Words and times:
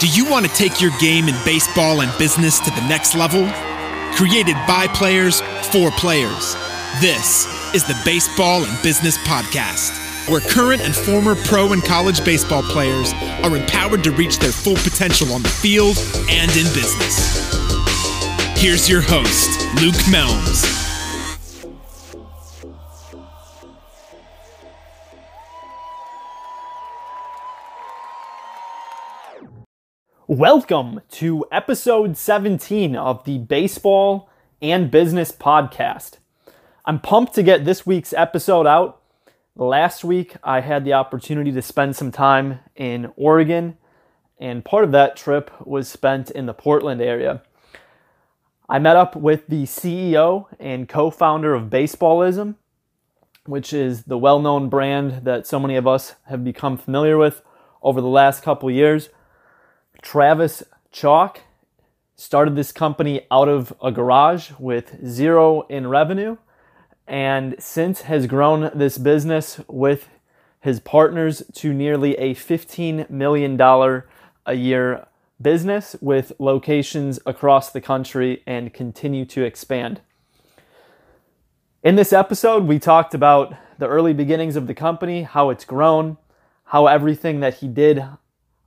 Do 0.00 0.06
you 0.06 0.30
want 0.30 0.46
to 0.46 0.54
take 0.54 0.80
your 0.80 0.92
game 1.00 1.28
in 1.28 1.34
baseball 1.44 2.02
and 2.02 2.18
business 2.18 2.60
to 2.60 2.70
the 2.70 2.86
next 2.86 3.16
level? 3.16 3.50
Created 4.14 4.54
by 4.68 4.86
players 4.94 5.40
for 5.72 5.90
players. 5.90 6.54
This 7.00 7.46
is 7.74 7.82
the 7.82 8.00
Baseball 8.04 8.64
and 8.64 8.80
Business 8.84 9.18
Podcast, 9.18 9.90
where 10.28 10.40
current 10.40 10.82
and 10.82 10.94
former 10.94 11.34
pro 11.34 11.72
and 11.72 11.84
college 11.84 12.24
baseball 12.24 12.62
players 12.62 13.12
are 13.42 13.56
empowered 13.56 14.04
to 14.04 14.12
reach 14.12 14.38
their 14.38 14.52
full 14.52 14.76
potential 14.76 15.32
on 15.32 15.42
the 15.42 15.48
field 15.48 15.98
and 16.30 16.52
in 16.52 16.72
business. 16.74 17.50
Here's 18.56 18.88
your 18.88 19.02
host, 19.02 19.50
Luke 19.82 19.96
Melms. 20.06 20.77
Welcome 30.30 31.00
to 31.12 31.46
episode 31.50 32.18
17 32.18 32.94
of 32.94 33.24
the 33.24 33.38
Baseball 33.38 34.28
and 34.60 34.90
Business 34.90 35.32
Podcast. 35.32 36.18
I'm 36.84 37.00
pumped 37.00 37.34
to 37.36 37.42
get 37.42 37.64
this 37.64 37.86
week's 37.86 38.12
episode 38.12 38.66
out. 38.66 39.00
Last 39.56 40.04
week, 40.04 40.36
I 40.44 40.60
had 40.60 40.84
the 40.84 40.92
opportunity 40.92 41.50
to 41.52 41.62
spend 41.62 41.96
some 41.96 42.12
time 42.12 42.58
in 42.76 43.10
Oregon, 43.16 43.78
and 44.38 44.62
part 44.62 44.84
of 44.84 44.92
that 44.92 45.16
trip 45.16 45.50
was 45.66 45.88
spent 45.88 46.30
in 46.30 46.44
the 46.44 46.52
Portland 46.52 47.00
area. 47.00 47.40
I 48.68 48.78
met 48.78 48.96
up 48.96 49.16
with 49.16 49.46
the 49.46 49.62
CEO 49.62 50.44
and 50.60 50.90
co 50.90 51.08
founder 51.08 51.54
of 51.54 51.70
Baseballism, 51.70 52.56
which 53.46 53.72
is 53.72 54.02
the 54.02 54.18
well 54.18 54.40
known 54.40 54.68
brand 54.68 55.24
that 55.24 55.46
so 55.46 55.58
many 55.58 55.76
of 55.76 55.86
us 55.86 56.16
have 56.26 56.44
become 56.44 56.76
familiar 56.76 57.16
with 57.16 57.40
over 57.82 58.02
the 58.02 58.08
last 58.08 58.42
couple 58.42 58.70
years. 58.70 59.08
Travis 60.02 60.62
Chock 60.92 61.40
started 62.16 62.56
this 62.56 62.72
company 62.72 63.26
out 63.30 63.48
of 63.48 63.72
a 63.82 63.92
garage 63.92 64.52
with 64.58 65.04
zero 65.06 65.62
in 65.62 65.86
revenue 65.86 66.36
and 67.06 67.54
since 67.58 68.02
has 68.02 68.26
grown 68.26 68.70
this 68.74 68.98
business 68.98 69.60
with 69.66 70.08
his 70.60 70.80
partners 70.80 71.42
to 71.54 71.72
nearly 71.72 72.14
a 72.16 72.34
$15 72.34 73.08
million 73.08 73.60
a 74.46 74.54
year 74.54 75.06
business 75.40 75.96
with 76.00 76.32
locations 76.38 77.18
across 77.24 77.70
the 77.70 77.80
country 77.80 78.42
and 78.46 78.74
continue 78.74 79.24
to 79.24 79.44
expand. 79.44 80.00
In 81.82 81.94
this 81.94 82.12
episode, 82.12 82.64
we 82.64 82.78
talked 82.78 83.14
about 83.14 83.54
the 83.78 83.86
early 83.86 84.12
beginnings 84.12 84.56
of 84.56 84.66
the 84.66 84.74
company, 84.74 85.22
how 85.22 85.50
it's 85.50 85.64
grown, 85.64 86.18
how 86.64 86.86
everything 86.86 87.40
that 87.40 87.54
he 87.54 87.68
did 87.68 88.04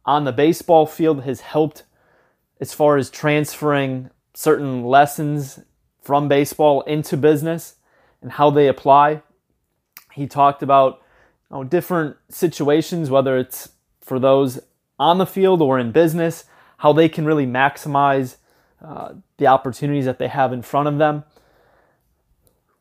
on 0.05 0.23
the 0.23 0.31
baseball 0.31 0.85
field 0.85 1.23
has 1.23 1.41
helped 1.41 1.83
as 2.59 2.73
far 2.73 2.97
as 2.97 3.09
transferring 3.09 4.09
certain 4.33 4.83
lessons 4.83 5.59
from 6.01 6.27
baseball 6.27 6.81
into 6.81 7.17
business 7.17 7.75
and 8.21 8.33
how 8.33 8.49
they 8.49 8.67
apply. 8.67 9.21
He 10.13 10.27
talked 10.27 10.63
about 10.63 11.01
you 11.49 11.57
know, 11.57 11.63
different 11.63 12.17
situations, 12.29 13.09
whether 13.09 13.37
it's 13.37 13.69
for 13.99 14.19
those 14.19 14.59
on 14.99 15.17
the 15.17 15.25
field 15.25 15.61
or 15.61 15.79
in 15.79 15.91
business, 15.91 16.45
how 16.77 16.93
they 16.93 17.09
can 17.09 17.25
really 17.25 17.45
maximize 17.45 18.37
uh, 18.83 19.13
the 19.37 19.47
opportunities 19.47 20.05
that 20.05 20.19
they 20.19 20.27
have 20.27 20.51
in 20.53 20.61
front 20.61 20.87
of 20.87 20.97
them. 20.97 21.23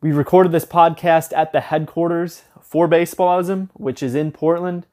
We 0.00 0.12
recorded 0.12 0.52
this 0.52 0.64
podcast 0.64 1.36
at 1.36 1.52
the 1.52 1.60
headquarters 1.60 2.42
for 2.62 2.88
Baseballism, 2.88 3.68
which 3.74 4.02
is 4.02 4.14
in 4.14 4.32
Portland. 4.32 4.86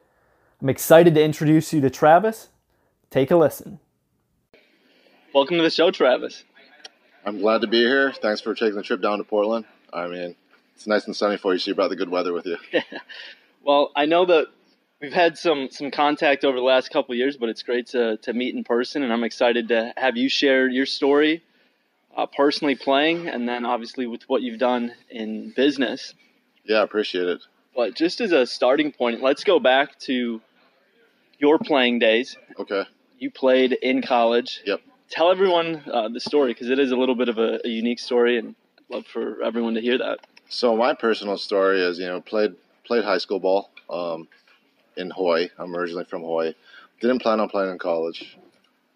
I'm 0.60 0.70
excited 0.70 1.14
to 1.14 1.24
introduce 1.24 1.72
you 1.72 1.82
to 1.82 1.90
Travis. 1.90 2.50
Take 3.12 3.30
a 3.30 3.36
listen. 3.36 3.80
Welcome 5.32 5.58
to 5.58 5.64
the 5.64 5.70
show, 5.70 5.92
Travis. 5.92 6.44
I'm 7.24 7.38
glad 7.38 7.62
to 7.62 7.68
be 7.68 7.78
here. 7.78 8.12
Thanks 8.12 8.42
for 8.42 8.56
taking 8.56 8.76
the 8.76 8.82
trip 8.82 9.00
down 9.00 9.20
to 9.20 9.24
Portland. 9.24 9.66
I 9.94 10.08
mean, 10.08 10.36
it's 10.74 10.88
nice 10.88 11.06
and 11.06 11.16
sunny 11.16 11.38
for 11.38 11.54
you, 11.54 11.60
so 11.60 11.70
you 11.70 11.76
brought 11.76 11.90
the 11.90 11.96
good 11.96 12.10
weather 12.10 12.34
with 12.34 12.48
you. 12.48 12.58
well, 13.64 13.92
I 13.96 14.08
know 14.08 14.26
that 14.26 14.48
we've 15.00 15.14
had 15.14 15.38
some 15.38 15.70
some 15.70 15.92
contact 15.92 16.44
over 16.44 16.58
the 16.58 16.64
last 16.64 16.90
couple 16.90 17.14
years, 17.14 17.38
but 17.38 17.50
it's 17.50 17.62
great 17.62 17.86
to 17.88 18.18
to 18.18 18.34
meet 18.34 18.56
in 18.56 18.64
person, 18.64 19.04
and 19.04 19.14
I'm 19.14 19.24
excited 19.24 19.68
to 19.68 19.94
have 19.96 20.18
you 20.18 20.28
share 20.28 20.68
your 20.68 20.88
story, 20.88 21.44
uh, 22.16 22.26
personally 22.26 22.76
playing, 22.76 23.28
and 23.28 23.48
then 23.48 23.64
obviously 23.64 24.08
with 24.08 24.24
what 24.24 24.42
you've 24.42 24.60
done 24.60 24.92
in 25.12 25.54
business. 25.56 26.16
Yeah, 26.66 26.80
I 26.80 26.84
appreciate 26.84 27.28
it. 27.28 27.42
But 27.76 27.94
just 27.94 28.22
as 28.22 28.32
a 28.32 28.48
starting 28.48 28.92
point, 28.92 29.22
let's 29.22 29.44
go 29.44 29.60
back 29.60 30.00
to 30.00 30.42
your 31.40 31.60
playing 31.60 32.00
days. 32.00 32.38
Okay. 32.60 32.84
You 33.20 33.32
played 33.32 33.74
in 33.74 34.02
college. 34.02 34.62
Yep. 34.66 34.82
Tell 35.10 35.32
everyone 35.32 35.84
uh, 35.92 36.10
the 36.10 36.20
story 36.20 36.54
because 36.54 36.70
it 36.70 36.80
is 36.80 36.92
a 36.92 36.96
little 36.96 37.16
bit 37.16 37.30
of 37.30 37.38
a, 37.38 37.60
a, 37.64 37.70
unique 37.70 38.00
story, 38.00 38.38
and 38.38 38.56
I'd 38.78 38.96
love 38.96 39.06
for 39.06 39.42
everyone 39.42 39.76
to 39.76 39.82
hear 39.82 39.98
that. 39.98 40.20
So 40.50 40.76
my 40.76 40.94
personal 40.94 41.38
story 41.38 41.82
is, 41.82 41.98
you 41.98 42.08
know, 42.08 42.20
played 42.22 42.56
played 42.86 43.04
high 43.04 43.18
school 43.18 43.40
ball 43.40 43.70
um, 43.90 44.28
in 44.96 45.12
Hawaii. 45.12 45.50
I'm 45.58 45.76
originally 45.76 46.06
from 46.06 46.22
Hawaii. 46.22 46.54
Didn't 47.00 47.20
plan 47.20 47.40
on 47.40 47.50
playing 47.50 47.72
in 47.72 47.78
college. 47.78 48.38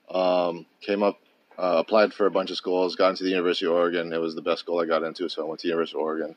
Um, 0.10 0.66
came 0.82 1.04
up, 1.04 1.20
uh, 1.58 1.76
applied 1.78 2.14
for 2.14 2.26
a 2.26 2.32
bunch 2.32 2.52
of 2.52 2.58
schools, 2.58 2.96
got 2.96 3.10
into 3.10 3.24
the 3.24 3.30
University 3.30 3.66
of 3.66 3.74
Oregon. 3.74 4.12
It 4.12 4.18
was 4.18 4.36
the 4.36 4.42
best 4.42 4.60
school 4.60 4.80
I 4.80 4.86
got 4.86 5.04
into, 5.04 5.30
so 5.30 5.44
I 5.44 5.48
went 5.48 5.62
to 5.62 5.68
University 5.68 5.98
of 5.98 6.04
Oregon. 6.04 6.36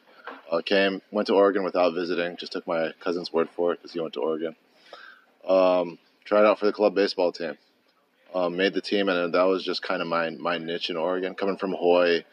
Uh, 0.51 0.61
came, 0.61 1.01
went 1.11 1.27
to 1.27 1.35
Oregon 1.35 1.65
without 1.65 1.95
visiting. 1.95 2.37
Just 2.37 2.53
took 2.53 2.67
my 2.67 2.93
cousin's 3.01 3.33
word 3.33 3.49
for 3.51 3.73
it 3.73 3.81
because 3.81 3.93
he 3.93 4.01
went 4.01 4.15
to 4.15 4.21
Oregon. 4.21 4.55
Um, 5.49 5.99
tried 6.25 6.47
out 6.47 6.59
for 6.59 6.67
the 6.67 6.73
club 6.73 6.95
baseball 6.95 7.33
team. 7.33 7.57
Um, 8.35 8.57
made 8.57 8.75
the 8.75 8.81
team, 8.81 9.09
and 9.09 9.33
that 9.33 9.43
was 9.43 9.65
just 9.65 9.83
kind 9.83 10.03
of 10.03 10.09
my 10.09 10.31
my 10.31 10.59
niche 10.59 10.91
in 10.91 10.97
Oregon. 10.97 11.35
Coming 11.35 11.57
from 11.57 11.73
Hawaii, 11.73 12.25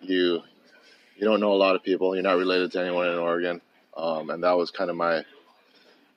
you 0.00 0.42
you 1.16 1.24
don't 1.24 1.40
know 1.40 1.52
a 1.52 1.54
lot 1.54 1.74
of 1.74 1.82
people. 1.82 2.14
You're 2.14 2.22
not 2.22 2.38
related 2.38 2.72
to 2.72 2.80
anyone 2.80 3.08
in 3.08 3.18
Oregon, 3.18 3.60
um, 3.96 4.30
and 4.30 4.44
that 4.44 4.56
was 4.56 4.70
kind 4.70 4.90
of 4.90 4.96
my 4.96 5.24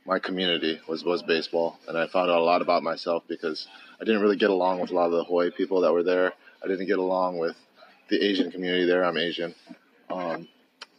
my 0.05 0.19
community 0.19 0.79
was 0.87 1.03
was 1.03 1.23
baseball. 1.23 1.79
And 1.87 1.97
I 1.97 2.07
found 2.07 2.29
out 2.29 2.39
a 2.39 2.43
lot 2.43 2.61
about 2.61 2.83
myself 2.83 3.23
because 3.27 3.67
I 3.99 4.03
didn't 4.03 4.21
really 4.21 4.35
get 4.35 4.49
along 4.49 4.81
with 4.81 4.91
a 4.91 4.93
lot 4.93 5.05
of 5.05 5.13
the 5.13 5.23
Hawaii 5.23 5.49
people 5.49 5.81
that 5.81 5.93
were 5.93 6.03
there. 6.03 6.33
I 6.63 6.67
didn't 6.67 6.87
get 6.87 6.99
along 6.99 7.39
with 7.39 7.55
the 8.09 8.23
Asian 8.23 8.51
community 8.51 8.85
there. 8.85 9.03
I'm 9.03 9.17
Asian. 9.17 9.55
Um, 10.09 10.47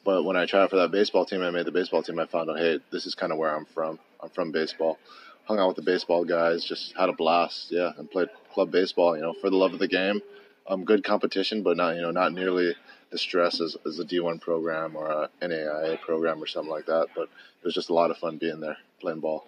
but 0.04 0.24
when 0.24 0.36
I 0.36 0.44
tried 0.44 0.70
for 0.70 0.76
that 0.76 0.90
baseball 0.90 1.24
team, 1.24 1.42
I 1.42 1.50
made 1.50 1.66
the 1.66 1.72
baseball 1.72 2.02
team. 2.02 2.18
I 2.18 2.26
found 2.26 2.50
out, 2.50 2.58
hey, 2.58 2.80
this 2.90 3.06
is 3.06 3.14
kind 3.14 3.32
of 3.32 3.38
where 3.38 3.54
I'm 3.54 3.64
from. 3.64 3.98
I'm 4.22 4.28
from 4.30 4.52
baseball 4.52 4.98
hung 5.44 5.58
out 5.58 5.68
with 5.68 5.76
the 5.76 5.82
baseball 5.82 6.24
guys, 6.24 6.64
just 6.64 6.96
had 6.96 7.08
a 7.08 7.12
blast, 7.12 7.70
yeah, 7.70 7.92
and 7.96 8.10
played 8.10 8.28
club 8.52 8.70
baseball, 8.70 9.16
you 9.16 9.22
know, 9.22 9.34
for 9.34 9.50
the 9.50 9.56
love 9.56 9.72
of 9.72 9.78
the 9.78 9.88
game. 9.88 10.20
Um, 10.66 10.84
good 10.84 11.04
competition, 11.04 11.62
but 11.62 11.76
not 11.76 11.96
you 11.96 12.02
know 12.02 12.10
not 12.10 12.32
nearly 12.32 12.74
the 13.10 13.18
stress 13.18 13.60
as, 13.60 13.76
as 13.86 13.98
a 13.98 14.04
D1 14.04 14.40
program 14.40 14.96
or 14.96 15.10
a 15.10 15.28
NAIA 15.42 16.00
program 16.00 16.42
or 16.42 16.46
something 16.46 16.70
like 16.70 16.86
that. 16.86 17.08
But 17.14 17.24
it 17.24 17.64
was 17.64 17.74
just 17.74 17.90
a 17.90 17.94
lot 17.94 18.10
of 18.10 18.16
fun 18.16 18.38
being 18.38 18.60
there 18.60 18.78
playing 19.00 19.20
ball. 19.20 19.46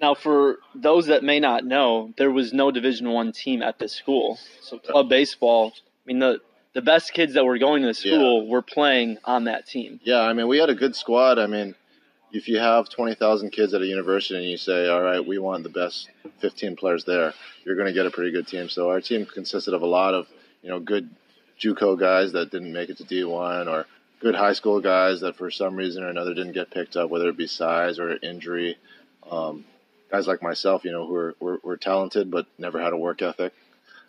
Now, 0.00 0.14
for 0.14 0.58
those 0.74 1.06
that 1.06 1.24
may 1.24 1.40
not 1.40 1.64
know, 1.64 2.12
there 2.18 2.30
was 2.30 2.52
no 2.52 2.70
Division 2.70 3.10
One 3.10 3.32
team 3.32 3.62
at 3.62 3.78
this 3.78 3.92
school, 3.92 4.38
so 4.60 4.78
club 4.78 5.08
baseball. 5.08 5.72
I 5.74 6.06
mean 6.06 6.18
the 6.18 6.40
the 6.74 6.82
best 6.82 7.12
kids 7.12 7.34
that 7.34 7.44
were 7.44 7.58
going 7.58 7.82
to 7.82 7.88
the 7.88 7.94
school 7.94 8.44
yeah. 8.44 8.50
were 8.50 8.62
playing 8.62 9.18
on 9.24 9.44
that 9.44 9.66
team. 9.66 9.98
Yeah, 10.04 10.20
I 10.20 10.32
mean 10.34 10.46
we 10.46 10.58
had 10.58 10.70
a 10.70 10.74
good 10.74 10.94
squad. 10.94 11.38
I 11.38 11.46
mean 11.46 11.74
if 12.32 12.48
you 12.48 12.58
have 12.58 12.88
20,000 12.88 13.50
kids 13.50 13.74
at 13.74 13.80
a 13.80 13.86
university 13.86 14.38
and 14.38 14.50
you 14.50 14.56
say, 14.56 14.88
all 14.88 15.02
right, 15.02 15.24
we 15.24 15.38
want 15.38 15.62
the 15.62 15.68
best 15.68 16.08
15 16.40 16.76
players 16.76 17.04
there, 17.04 17.32
you're 17.64 17.76
going 17.76 17.86
to 17.86 17.92
get 17.92 18.06
a 18.06 18.10
pretty 18.10 18.30
good 18.30 18.46
team. 18.46 18.68
So 18.68 18.90
our 18.90 19.00
team 19.00 19.26
consisted 19.26 19.74
of 19.74 19.82
a 19.82 19.86
lot 19.86 20.14
of, 20.14 20.28
you 20.62 20.68
know, 20.68 20.78
good 20.80 21.08
JUCO 21.58 21.98
guys 21.98 22.32
that 22.32 22.50
didn't 22.50 22.72
make 22.72 22.90
it 22.90 22.98
to 22.98 23.04
D1 23.04 23.66
or 23.66 23.86
good 24.20 24.34
high 24.34 24.52
school 24.52 24.80
guys 24.80 25.20
that 25.20 25.36
for 25.36 25.50
some 25.50 25.76
reason 25.76 26.02
or 26.02 26.08
another 26.08 26.34
didn't 26.34 26.52
get 26.52 26.70
picked 26.70 26.96
up, 26.96 27.10
whether 27.10 27.28
it 27.28 27.36
be 27.36 27.46
size 27.46 27.98
or 27.98 28.16
injury. 28.22 28.76
Um, 29.30 29.64
guys 30.10 30.26
like 30.26 30.42
myself, 30.42 30.84
you 30.84 30.92
know, 30.92 31.06
who 31.06 31.12
were, 31.12 31.36
were, 31.40 31.60
were 31.62 31.76
talented 31.76 32.30
but 32.30 32.46
never 32.58 32.80
had 32.80 32.92
a 32.92 32.96
work 32.96 33.22
ethic. 33.22 33.54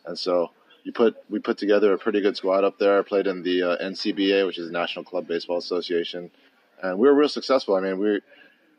And 0.05 0.17
so 0.17 0.51
you 0.83 0.91
put 0.91 1.17
we 1.29 1.39
put 1.39 1.57
together 1.57 1.93
a 1.93 1.97
pretty 1.97 2.21
good 2.21 2.37
squad 2.37 2.63
up 2.63 2.79
there. 2.79 2.99
I 2.99 3.01
played 3.01 3.27
in 3.27 3.43
the 3.43 3.63
uh, 3.63 3.77
NCBA, 3.77 4.45
which 4.45 4.57
is 4.57 4.67
the 4.67 4.73
National 4.73 5.05
Club 5.05 5.27
Baseball 5.27 5.57
Association 5.57 6.31
and 6.81 6.97
we 6.97 7.07
were 7.07 7.13
real 7.13 7.29
successful. 7.29 7.75
I 7.75 7.81
mean, 7.81 7.99
we 7.99 8.21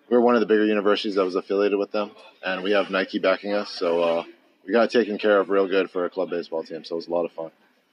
we 0.09 0.17
are 0.17 0.21
one 0.21 0.35
of 0.35 0.41
the 0.41 0.47
bigger 0.47 0.65
universities 0.65 1.15
that 1.15 1.25
was 1.25 1.37
affiliated 1.37 1.79
with 1.79 1.93
them, 1.93 2.11
and 2.45 2.63
we 2.63 2.73
have 2.73 2.91
Nike 2.91 3.19
backing 3.19 3.53
us, 3.53 3.71
so 3.71 4.03
uh, 4.03 4.25
we 4.67 4.73
got 4.73 4.91
taken 4.91 5.19
care 5.19 5.39
of 5.39 5.51
real 5.51 5.67
good 5.67 5.91
for 5.91 6.05
a 6.05 6.11
club 6.11 6.31
baseball 6.31 6.63
team. 6.63 6.85
So 6.85 6.95
it 6.95 6.97
was 6.97 7.07
a 7.07 7.11
lot 7.11 7.25
of 7.25 7.33
fun. 7.33 7.51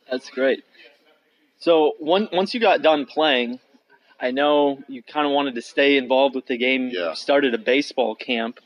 That's 0.10 0.30
great. 0.30 0.64
So 1.60 1.94
one, 2.00 2.30
once 2.32 2.54
you 2.54 2.60
got 2.60 2.82
done 2.82 3.06
playing, 3.06 3.60
I 4.20 4.32
know 4.32 4.80
you 4.88 5.04
kind 5.04 5.26
of 5.26 5.34
wanted 5.34 5.56
to 5.56 5.62
stay 5.62 5.98
involved 5.98 6.36
with 6.36 6.48
the 6.48 6.58
game. 6.58 6.90
Yeah. 6.92 7.10
You 7.10 7.16
started 7.16 7.54
a 7.54 7.58
baseball 7.58 8.16
camp, 8.16 8.60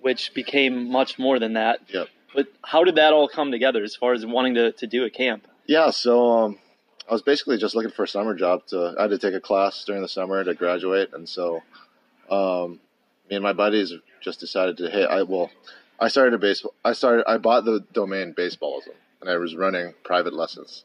which 0.00 0.34
became 0.34 0.90
much 0.90 1.18
more 1.18 1.38
than 1.38 1.54
that. 1.54 1.80
Yep. 1.88 2.08
But 2.34 2.48
how 2.62 2.84
did 2.84 2.96
that 2.96 3.12
all 3.12 3.28
come 3.28 3.52
together 3.52 3.82
as 3.82 3.94
far 3.94 4.12
as 4.12 4.26
wanting 4.26 4.54
to, 4.54 4.72
to 4.72 4.86
do 4.86 5.04
a 5.04 5.10
camp? 5.10 5.46
Yeah, 5.66 5.90
so 5.90 6.30
um, 6.30 6.58
I 7.08 7.12
was 7.12 7.22
basically 7.22 7.58
just 7.58 7.74
looking 7.74 7.90
for 7.90 8.04
a 8.04 8.08
summer 8.08 8.34
job. 8.34 8.66
To 8.68 8.94
I 8.98 9.02
had 9.02 9.10
to 9.10 9.18
take 9.18 9.34
a 9.34 9.40
class 9.40 9.84
during 9.84 10.02
the 10.02 10.08
summer 10.08 10.42
to 10.42 10.54
graduate, 10.54 11.10
and 11.12 11.28
so 11.28 11.62
um, 12.30 12.80
me 13.28 13.36
and 13.36 13.42
my 13.42 13.52
buddies 13.52 13.92
just 14.22 14.40
decided 14.40 14.78
to. 14.78 14.90
Hey, 14.90 15.04
I 15.04 15.22
well, 15.22 15.50
I 16.00 16.08
started 16.08 16.34
a 16.34 16.38
baseball. 16.38 16.74
I 16.84 16.92
started. 16.94 17.28
I 17.28 17.36
bought 17.36 17.64
the 17.64 17.84
domain 17.92 18.34
baseballism, 18.34 18.94
and 19.20 19.28
I 19.28 19.36
was 19.36 19.54
running 19.54 19.92
private 20.02 20.32
lessons, 20.32 20.84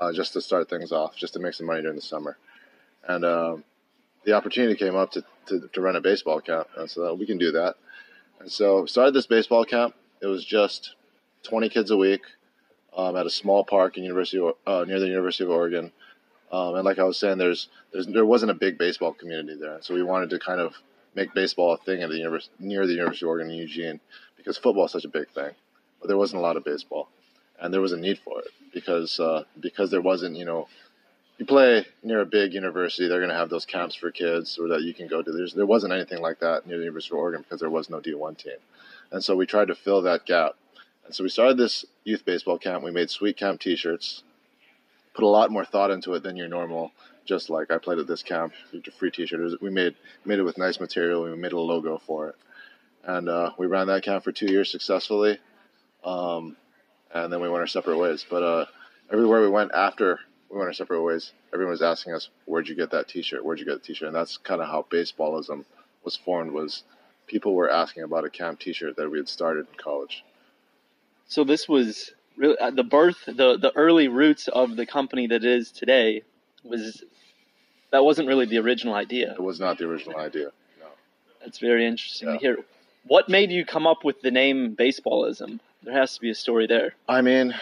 uh, 0.00 0.12
just 0.12 0.32
to 0.32 0.40
start 0.40 0.70
things 0.70 0.90
off, 0.90 1.16
just 1.16 1.34
to 1.34 1.38
make 1.38 1.54
some 1.54 1.66
money 1.66 1.82
during 1.82 1.96
the 1.96 2.02
summer, 2.02 2.38
and 3.06 3.24
um, 3.24 3.64
the 4.24 4.32
opportunity 4.32 4.74
came 4.74 4.96
up 4.96 5.12
to, 5.12 5.24
to, 5.46 5.68
to 5.72 5.80
run 5.82 5.96
a 5.96 6.00
baseball 6.00 6.40
camp, 6.40 6.68
and 6.78 6.90
so 6.90 7.12
we 7.12 7.26
can 7.26 7.36
do 7.36 7.52
that, 7.52 7.76
and 8.40 8.50
so 8.50 8.86
started 8.86 9.12
this 9.12 9.26
baseball 9.26 9.66
camp. 9.66 9.94
It 10.22 10.26
was 10.26 10.44
just 10.44 10.94
20 11.44 11.68
kids 11.68 11.90
a 11.90 11.96
week 11.96 12.22
um, 12.98 13.16
at 13.16 13.24
a 13.24 13.30
small 13.30 13.64
park 13.64 13.96
in 13.96 14.02
University 14.02 14.42
uh, 14.66 14.84
near 14.86 15.00
the 15.00 15.06
University 15.06 15.44
of 15.44 15.50
Oregon. 15.50 15.92
Um, 16.50 16.74
and 16.74 16.84
like 16.84 16.98
I 16.98 17.04
was 17.04 17.16
saying, 17.16 17.38
there's, 17.38 17.68
there's 17.92 18.06
there 18.06 18.26
wasn't 18.26 18.50
a 18.50 18.54
big 18.54 18.76
baseball 18.76 19.12
community 19.12 19.58
there, 19.58 19.78
so 19.80 19.94
we 19.94 20.02
wanted 20.02 20.30
to 20.30 20.38
kind 20.38 20.60
of 20.60 20.74
make 21.14 21.32
baseball 21.32 21.72
a 21.72 21.78
thing 21.78 22.02
at 22.02 22.10
the 22.10 22.16
university 22.16 22.52
near 22.58 22.86
the 22.86 22.94
University 22.94 23.24
of 23.24 23.30
Oregon 23.30 23.50
in 23.50 23.56
Eugene 23.56 24.00
because 24.36 24.58
football 24.58 24.86
is 24.86 24.92
such 24.92 25.04
a 25.04 25.08
big 25.08 25.28
thing, 25.30 25.50
but 26.00 26.08
there 26.08 26.16
wasn't 26.16 26.38
a 26.38 26.42
lot 26.42 26.56
of 26.56 26.64
baseball, 26.64 27.08
and 27.60 27.72
there 27.72 27.80
was 27.80 27.92
a 27.92 27.96
need 27.96 28.18
for 28.18 28.40
it 28.40 28.48
because 28.72 29.20
uh, 29.20 29.44
because 29.60 29.90
there 29.90 30.00
wasn't 30.00 30.36
you 30.36 30.44
know 30.44 30.68
you 31.38 31.46
play 31.46 31.86
near 32.02 32.20
a 32.20 32.26
big 32.26 32.52
university, 32.52 33.08
they're 33.08 33.20
going 33.20 33.30
to 33.30 33.36
have 33.36 33.48
those 33.48 33.64
camps 33.64 33.94
for 33.94 34.10
kids 34.10 34.58
or 34.58 34.68
that 34.68 34.82
you 34.82 34.92
can 34.92 35.06
go 35.06 35.22
to. 35.22 35.30
There's, 35.30 35.54
there 35.54 35.66
wasn't 35.66 35.92
anything 35.92 36.20
like 36.20 36.40
that 36.40 36.66
near 36.66 36.78
the 36.78 36.84
University 36.84 37.14
of 37.14 37.20
Oregon 37.20 37.42
because 37.42 37.60
there 37.60 37.70
was 37.70 37.88
no 37.88 38.00
D1 38.00 38.36
team. 38.36 38.58
And 39.12 39.22
so 39.22 39.36
we 39.36 39.46
tried 39.46 39.68
to 39.68 39.76
fill 39.76 40.02
that 40.02 40.26
gap. 40.26 40.56
And 41.08 41.14
so 41.14 41.24
we 41.24 41.30
started 41.30 41.56
this 41.56 41.86
youth 42.04 42.26
baseball 42.26 42.58
camp. 42.58 42.84
We 42.84 42.90
made 42.90 43.08
sweet 43.08 43.38
camp 43.38 43.62
t-shirts, 43.62 44.22
put 45.14 45.24
a 45.24 45.26
lot 45.26 45.50
more 45.50 45.64
thought 45.64 45.90
into 45.90 46.12
it 46.12 46.22
than 46.22 46.36
your 46.36 46.48
normal, 46.48 46.92
just 47.24 47.48
like 47.48 47.70
I 47.70 47.78
played 47.78 47.98
at 47.98 48.06
this 48.06 48.22
camp, 48.22 48.52
free 48.98 49.10
t-shirt. 49.10 49.62
We 49.62 49.70
made, 49.70 49.94
made 50.26 50.38
it 50.38 50.42
with 50.42 50.58
nice 50.58 50.78
material. 50.78 51.24
We 51.24 51.34
made 51.34 51.52
a 51.52 51.58
logo 51.58 51.96
for 51.96 52.28
it. 52.28 52.34
And 53.04 53.26
uh, 53.26 53.52
we 53.56 53.66
ran 53.66 53.86
that 53.86 54.02
camp 54.02 54.22
for 54.22 54.32
two 54.32 54.52
years 54.52 54.70
successfully. 54.70 55.38
Um, 56.04 56.58
and 57.14 57.32
then 57.32 57.40
we 57.40 57.48
went 57.48 57.62
our 57.62 57.66
separate 57.66 57.96
ways. 57.96 58.26
But 58.28 58.42
uh, 58.42 58.66
everywhere 59.10 59.40
we 59.40 59.48
went 59.48 59.72
after 59.72 60.20
we 60.50 60.58
went 60.58 60.68
our 60.68 60.74
separate 60.74 61.02
ways. 61.02 61.32
Everyone 61.54 61.70
was 61.70 61.80
asking 61.80 62.12
us, 62.12 62.28
"Where'd 62.44 62.68
you 62.68 62.74
get 62.74 62.90
that 62.90 63.08
T-shirt? 63.08 63.42
Where'd 63.42 63.58
you 63.58 63.64
get 63.64 63.80
the 63.80 63.86
T-shirt?" 63.86 64.08
And 64.08 64.16
that's 64.16 64.36
kind 64.36 64.60
of 64.60 64.68
how 64.68 64.86
baseballism 64.90 65.64
was 66.04 66.16
formed. 66.16 66.52
Was 66.52 66.84
people 67.26 67.54
were 67.54 67.70
asking 67.70 68.02
about 68.02 68.24
a 68.24 68.30
camp 68.30 68.60
T-shirt 68.60 68.96
that 68.96 69.10
we 69.10 69.18
had 69.18 69.28
started 69.28 69.66
in 69.70 69.78
college. 69.78 70.24
So 71.28 71.44
this 71.44 71.68
was 71.68 72.12
really 72.36 72.58
uh, 72.58 72.70
the 72.70 72.82
birth, 72.82 73.24
the 73.26 73.58
the 73.58 73.72
early 73.76 74.08
roots 74.08 74.48
of 74.48 74.76
the 74.76 74.86
company 74.86 75.26
that 75.28 75.44
is 75.44 75.70
today. 75.70 76.22
Was 76.64 77.04
that 77.92 78.04
wasn't 78.04 78.28
really 78.28 78.46
the 78.46 78.58
original 78.58 78.94
idea? 78.94 79.32
It 79.32 79.42
was 79.42 79.60
not 79.60 79.78
the 79.78 79.84
original 79.84 80.18
idea. 80.18 80.50
No. 80.80 80.86
That's 81.40 81.58
very 81.58 81.86
interesting 81.86 82.28
yeah. 82.28 82.34
to 82.34 82.40
hear. 82.40 82.56
What 83.06 83.28
made 83.28 83.50
you 83.50 83.64
come 83.64 83.86
up 83.86 84.04
with 84.04 84.20
the 84.22 84.30
name 84.30 84.74
baseballism? 84.76 85.60
There 85.82 85.94
has 85.94 86.14
to 86.14 86.20
be 86.20 86.30
a 86.30 86.34
story 86.34 86.66
there. 86.66 86.94
I 87.08 87.20
mean, 87.20 87.54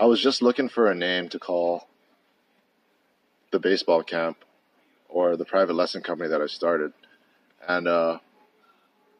I 0.00 0.06
was 0.06 0.20
just 0.20 0.42
looking 0.42 0.68
for 0.68 0.90
a 0.90 0.94
name 0.94 1.28
to 1.30 1.38
call 1.38 1.86
the 3.50 3.58
baseball 3.58 4.02
camp 4.02 4.38
or 5.08 5.36
the 5.36 5.44
private 5.44 5.74
lesson 5.74 6.02
company 6.02 6.30
that 6.30 6.40
I 6.40 6.46
started. 6.46 6.92
And 7.68 7.86
uh, 7.86 8.18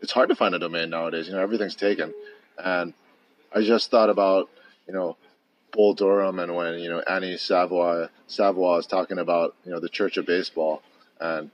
it's 0.00 0.12
hard 0.12 0.30
to 0.30 0.34
find 0.34 0.54
a 0.54 0.58
domain 0.58 0.90
nowadays. 0.90 1.28
You 1.28 1.34
know, 1.34 1.40
everything's 1.42 1.76
taken. 1.76 2.12
And 2.58 2.94
I 3.54 3.62
just 3.62 3.90
thought 3.90 4.10
about, 4.10 4.48
you 4.86 4.94
know, 4.94 5.16
Bull 5.72 5.94
Durham 5.94 6.38
and 6.38 6.54
when, 6.54 6.78
you 6.78 6.88
know, 6.88 7.00
Annie 7.00 7.36
Savoy, 7.36 8.08
Savoy 8.26 8.78
is 8.78 8.86
talking 8.86 9.18
about, 9.18 9.54
you 9.64 9.72
know, 9.72 9.80
the 9.80 9.88
Church 9.88 10.16
of 10.16 10.26
Baseball. 10.26 10.82
And 11.20 11.50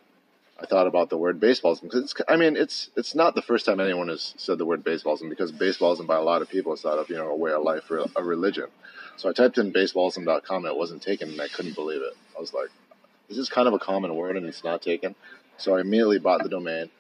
I 0.61 0.67
thought 0.67 0.89
about 0.89 1.09
the 1.09 1.17
word 1.17 1.39
baseballism 1.39 1.83
because 1.83 2.15
I 2.29 2.37
mean, 2.37 2.57
it's 2.57 2.91
it's 2.97 3.15
not 3.15 3.37
the 3.37 3.43
first 3.43 3.65
time 3.65 3.79
anyone 3.79 4.09
has 4.09 4.35
said 4.37 4.59
the 4.59 4.67
word 4.67 4.83
baseballism 4.83 5.29
because 5.29 5.53
baseballism 5.53 6.07
by 6.07 6.17
a 6.17 6.23
lot 6.23 6.43
of 6.43 6.49
people 6.49 6.73
is 6.73 6.81
thought 6.81 6.99
of, 6.99 7.09
you 7.09 7.17
know, 7.17 7.29
a 7.29 7.37
way 7.37 7.53
of 7.53 7.63
life 7.63 7.89
or 7.91 8.05
a 8.17 8.25
religion. 8.25 8.67
So 9.17 9.29
I 9.29 9.33
typed 9.33 9.59
in 9.59 9.73
baseballism.com 9.73 10.65
and 10.65 10.73
it 10.73 10.77
wasn't 10.77 11.03
taken 11.03 11.29
and 11.31 11.41
I 11.41 11.49
couldn't 11.49 11.77
believe 11.77 12.03
it. 12.03 12.17
I 12.37 12.41
was 12.41 12.53
like, 12.53 12.71
this 13.29 13.39
is 13.39 13.49
kind 13.49 13.69
of 13.69 13.75
a 13.75 13.79
common 13.79 14.15
word 14.17 14.37
and 14.37 14.47
it's 14.47 14.65
not 14.65 14.83
taken. 14.83 15.15
So 15.59 15.77
I 15.77 15.81
immediately 15.81 16.19
bought 16.19 16.43
the 16.43 16.49
domain. 16.49 16.91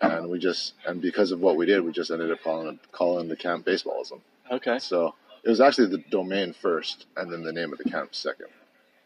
And 0.00 0.28
we 0.28 0.38
just, 0.38 0.74
and 0.86 1.00
because 1.00 1.32
of 1.32 1.40
what 1.40 1.56
we 1.56 1.66
did, 1.66 1.80
we 1.80 1.92
just 1.92 2.10
ended 2.10 2.30
up 2.30 2.42
calling 2.42 2.68
it, 2.68 2.92
calling 2.92 3.28
the 3.28 3.36
camp 3.36 3.64
baseballism. 3.66 4.20
Okay. 4.50 4.78
So 4.78 5.14
it 5.42 5.48
was 5.48 5.60
actually 5.60 5.88
the 5.88 6.04
domain 6.10 6.52
first 6.52 7.06
and 7.16 7.32
then 7.32 7.42
the 7.42 7.52
name 7.52 7.72
of 7.72 7.78
the 7.78 7.90
camp 7.90 8.14
second. 8.14 8.48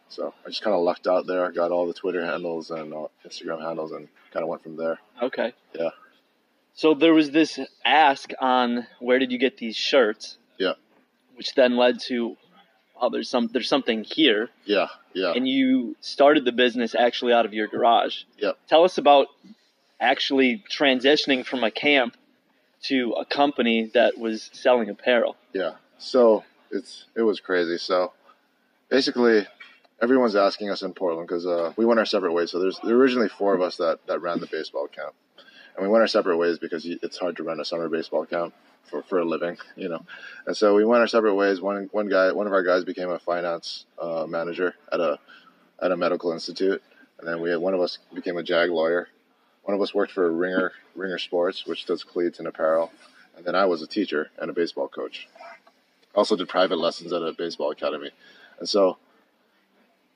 So 0.08 0.34
I 0.44 0.48
just 0.48 0.62
kind 0.62 0.74
of 0.74 0.82
lucked 0.82 1.06
out 1.06 1.26
there. 1.26 1.50
got 1.52 1.70
all 1.70 1.86
the 1.86 1.94
Twitter 1.94 2.24
handles 2.24 2.70
and 2.70 2.92
Instagram 3.24 3.62
handles 3.62 3.92
and 3.92 4.08
kind 4.32 4.42
of 4.42 4.48
went 4.48 4.62
from 4.62 4.76
there. 4.76 4.98
Okay. 5.22 5.52
Yeah. 5.78 5.90
So 6.74 6.94
there 6.94 7.14
was 7.14 7.30
this 7.30 7.60
ask 7.84 8.32
on 8.40 8.86
where 8.98 9.18
did 9.18 9.30
you 9.30 9.38
get 9.38 9.58
these 9.58 9.76
shirts? 9.76 10.38
Yeah. 10.58 10.72
Which 11.36 11.54
then 11.54 11.76
led 11.76 12.00
to, 12.08 12.36
oh, 13.00 13.10
there's 13.10 13.28
some 13.28 13.48
there's 13.52 13.68
something 13.68 14.02
here. 14.02 14.48
Yeah, 14.64 14.88
yeah. 15.14 15.32
And 15.32 15.48
you 15.48 15.96
started 16.00 16.44
the 16.44 16.52
business 16.52 16.94
actually 16.94 17.32
out 17.32 17.46
of 17.46 17.54
your 17.54 17.66
garage. 17.66 18.22
Yeah. 18.38 18.52
Tell 18.68 18.84
us 18.84 18.98
about 18.98 19.28
actually 20.00 20.64
transitioning 20.70 21.44
from 21.44 21.62
a 21.64 21.70
camp 21.70 22.16
to 22.82 23.12
a 23.12 23.24
company 23.24 23.90
that 23.94 24.18
was 24.18 24.50
selling 24.52 24.88
apparel. 24.88 25.36
Yeah. 25.52 25.72
So 25.98 26.44
it's 26.70 27.04
it 27.14 27.22
was 27.22 27.40
crazy. 27.40 27.78
So 27.78 28.12
basically, 28.88 29.46
everyone's 30.00 30.36
asking 30.36 30.70
us 30.70 30.82
in 30.82 30.94
Portland 30.94 31.28
because 31.28 31.46
uh, 31.46 31.72
we 31.76 31.84
went 31.84 32.00
our 32.00 32.06
separate 32.06 32.32
ways. 32.32 32.50
So 32.50 32.58
there's 32.58 32.78
there 32.82 32.96
originally 32.96 33.28
four 33.28 33.54
of 33.54 33.60
us 33.60 33.76
that 33.76 33.98
that 34.06 34.22
ran 34.22 34.40
the 34.40 34.46
baseball 34.46 34.88
camp, 34.88 35.14
and 35.76 35.86
we 35.86 35.90
went 35.90 36.02
our 36.02 36.08
separate 36.08 36.38
ways 36.38 36.58
because 36.58 36.86
it's 36.86 37.18
hard 37.18 37.36
to 37.36 37.42
run 37.42 37.60
a 37.60 37.64
summer 37.64 37.88
baseball 37.88 38.24
camp 38.24 38.54
for, 38.84 39.02
for 39.02 39.18
a 39.18 39.24
living, 39.24 39.56
you 39.76 39.88
know. 39.88 40.04
And 40.46 40.56
so 40.56 40.74
we 40.74 40.84
went 40.84 41.00
our 41.00 41.06
separate 41.06 41.34
ways. 41.34 41.60
One 41.60 41.88
one 41.92 42.08
guy, 42.08 42.32
one 42.32 42.46
of 42.46 42.52
our 42.52 42.62
guys, 42.62 42.84
became 42.84 43.10
a 43.10 43.18
finance 43.18 43.84
uh, 43.98 44.26
manager 44.28 44.74
at 44.92 45.00
a 45.00 45.18
at 45.82 45.92
a 45.92 45.96
medical 45.96 46.32
institute, 46.32 46.82
and 47.18 47.28
then 47.28 47.40
we 47.40 47.50
had 47.50 47.58
one 47.58 47.74
of 47.74 47.80
us 47.80 47.98
became 48.14 48.36
a 48.36 48.42
JAG 48.42 48.70
lawyer. 48.70 49.08
One 49.70 49.76
of 49.76 49.82
us 49.82 49.94
worked 49.94 50.10
for 50.10 50.28
Ringor 50.32 50.70
Ringor 50.98 51.20
Sports, 51.20 51.64
which 51.64 51.86
does 51.86 52.02
cleats 52.02 52.40
and 52.40 52.48
apparel, 52.48 52.90
and 53.36 53.44
then 53.44 53.54
I 53.54 53.66
was 53.66 53.82
a 53.82 53.86
teacher 53.86 54.28
and 54.36 54.50
a 54.50 54.52
baseball 54.52 54.88
coach. 54.88 55.28
Also 56.12 56.34
did 56.34 56.48
private 56.48 56.80
lessons 56.80 57.12
at 57.12 57.22
a 57.22 57.32
baseball 57.32 57.70
academy, 57.70 58.10
and 58.58 58.68
so 58.68 58.96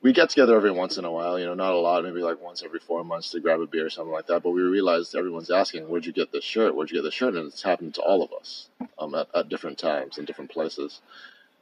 we 0.02 0.12
get 0.12 0.28
together 0.28 0.56
every 0.56 0.72
once 0.72 0.98
in 0.98 1.04
a 1.04 1.12
while, 1.12 1.38
you 1.38 1.46
know, 1.46 1.54
not 1.54 1.72
a 1.72 1.78
lot, 1.78 2.02
maybe 2.02 2.20
like 2.20 2.42
once 2.42 2.64
every 2.64 2.80
four 2.80 3.04
months 3.04 3.30
to 3.30 3.38
grab 3.38 3.60
a 3.60 3.66
beer 3.68 3.86
or 3.86 3.90
something 3.90 4.12
like 4.12 4.26
that. 4.26 4.42
But 4.42 4.50
we 4.50 4.60
realized 4.60 5.14
everyone's 5.14 5.52
asking, 5.52 5.88
where'd 5.88 6.04
you 6.04 6.12
get 6.12 6.32
this 6.32 6.42
shirt? 6.42 6.74
Where'd 6.74 6.90
you 6.90 6.98
get 6.98 7.04
this 7.04 7.14
shirt? 7.14 7.36
And 7.36 7.46
it's 7.46 7.62
happened 7.62 7.94
to 7.94 8.02
all 8.02 8.24
of 8.24 8.32
us 8.32 8.70
um, 8.98 9.14
at, 9.14 9.28
at 9.36 9.48
different 9.48 9.78
times 9.78 10.18
in 10.18 10.24
different 10.24 10.50
places. 10.50 11.00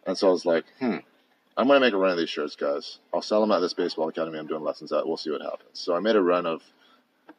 And 0.07 0.17
so 0.17 0.29
I 0.29 0.33
was 0.33 0.47
like, 0.47 0.65
hmm, 0.81 0.97
I'm 1.59 1.67
going 1.67 1.79
to 1.79 1.87
make 1.87 1.93
a 1.93 1.99
run 1.99 2.11
of 2.11 2.17
these 2.17 2.31
shirts, 2.31 2.57
guys. 2.57 3.01
I'll 3.13 3.21
sell 3.21 3.43
them 3.43 3.53
at 3.53 3.61
this 3.61 3.75
baseball 3.75 4.09
academy 4.09 4.39
I'm 4.39 4.47
doing 4.47 4.65
lessons 4.65 4.93
at. 4.93 5.07
We'll 5.07 5.19
see 5.19 5.31
what 5.31 5.43
happens. 5.43 5.75
So 5.75 5.95
I 5.95 6.01
made 6.01 6.17
a 6.17 6.23
run 6.23 6.47
of, 6.47 6.63